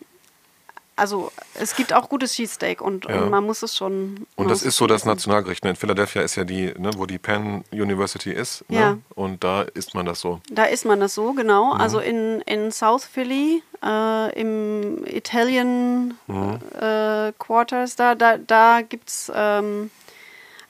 [0.96, 3.22] also es gibt auch gutes Cheesesteak und, Ja.
[3.24, 4.28] und man muss es schon.
[4.36, 5.06] Und das ist so das.
[5.06, 5.64] Nationalgericht.
[5.64, 5.72] ne?
[5.72, 8.64] In Philadelphia ist ja die, ne, wo die Penn University ist.
[8.70, 8.80] Ne?
[8.80, 8.98] Ja.
[9.16, 10.40] Und da isst man das so.
[10.52, 11.74] Da isst man das so, genau.
[11.74, 11.82] Mhm.
[11.82, 16.60] Also in, in South Philly, äh, im Italian Mhm.
[16.80, 19.90] äh, Quarters, da, da, da gibt es ähm,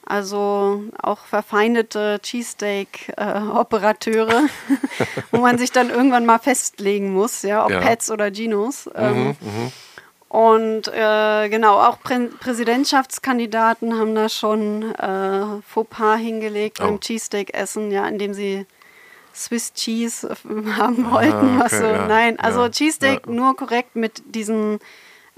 [0.06, 4.44] also auch verfeindete Cheesesteak-Operateure,
[5.32, 7.80] wo man sich dann irgendwann mal festlegen muss, ja, ob Ja.
[7.80, 8.90] Pets oder Ginos.
[8.96, 9.72] Ähm, Mhm,
[10.30, 16.86] Und äh, genau, auch Prä Präsidentschaftskandidaten haben da schon äh, Fauxpas hingelegt Oh.
[16.86, 18.66] beim Cheesesteak-Essen, ja, indem sie
[19.36, 20.36] Swiss Cheese äh,
[20.78, 21.62] haben wollten.
[21.62, 21.86] Ah, okay, so.
[21.86, 24.80] ja, Nein, also ja, Cheesesteak nur korrekt mit diesen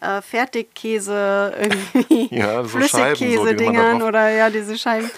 [0.02, 5.10] äh, Fertigkäse, irgendwie Ja, so Flüssigkäse-Dingern oder ja, diese Scheiben,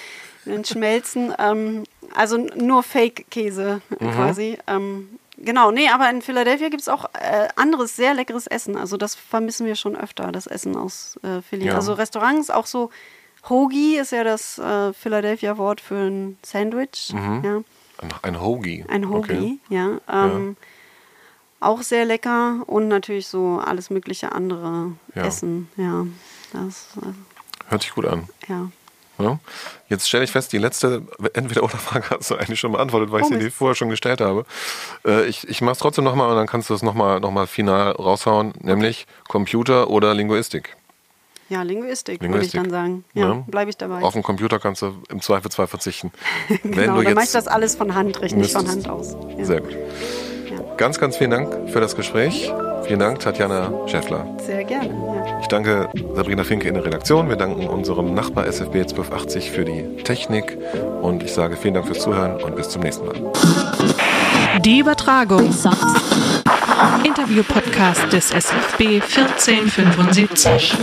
[0.45, 1.33] dann schmelzen.
[1.39, 1.83] Ähm,
[2.15, 4.11] also nur Fake-Käse Mhm.
[4.11, 4.57] quasi.
[4.67, 8.75] Ähm, genau, nee, aber in Philadelphia gibt es auch äh, anderes, sehr leckeres Essen.
[8.77, 11.65] Also das vermissen wir schon öfter, das Essen aus äh, Philly.
[11.67, 11.75] Ja.
[11.75, 12.89] Also Restaurants, auch so
[13.49, 17.09] Hoagie ist ja das äh, Philadelphia-Wort für ein Sandwich.
[17.13, 17.61] Ja.
[17.99, 18.85] Ein, ein Hoagie.
[18.89, 19.59] Ein Hoagie, Mhm.
[19.69, 19.99] Okay.
[20.09, 20.25] ja.
[20.25, 20.57] Ähm,
[21.59, 25.23] Auch sehr lecker und natürlich so alles mögliche andere Ja.
[25.25, 25.69] Essen.
[25.75, 26.05] Ja,
[26.53, 28.27] das, äh, Hört sich gut an.
[28.47, 28.69] ja.
[29.19, 29.39] Ja.
[29.89, 31.01] Jetzt stelle ich fest, die letzte
[31.33, 33.57] Entweder-Oder-Frage hast du eigentlich schon beantwortet, weil ich Oh, sie dir Mist.
[33.57, 34.45] vorher schon gestellt habe.
[35.03, 37.47] Äh, ich ich mache es trotzdem nochmal und dann kannst du es nochmal noch mal
[37.47, 40.77] final raushauen, nämlich Computer oder Linguistik.
[41.49, 42.61] Ja, Linguistik, würde ich Linguistik.
[42.61, 43.05] dann sagen.
[43.15, 43.43] Ja, Ja.
[43.47, 44.03] bleibe ich dabei.
[44.03, 46.11] Auf den Computer kannst du im Zweifelsfall verzichten.
[46.63, 49.15] genau, dann mache ich das alles von Hand, richte nicht von Hand aus.
[49.35, 49.45] Ja.
[49.45, 49.75] Sehr gut.
[50.77, 52.51] Ganz, ganz vielen Dank für das Gespräch.
[52.83, 54.25] Vielen Dank, Tatjana Schäffler.
[54.45, 54.87] Sehr gerne.
[54.89, 55.39] Ja.
[55.41, 57.29] Ich danke Sabrina Finke in der Redaktion.
[57.29, 60.57] Wir danken unserem Nachbar SFB 1280 für die Technik.
[61.01, 63.15] Und ich sage vielen Dank fürs Zuhören und bis zum nächsten Mal.
[64.59, 65.53] Die Übertragung.
[67.03, 70.77] Interview-Podcast des SFB 1475.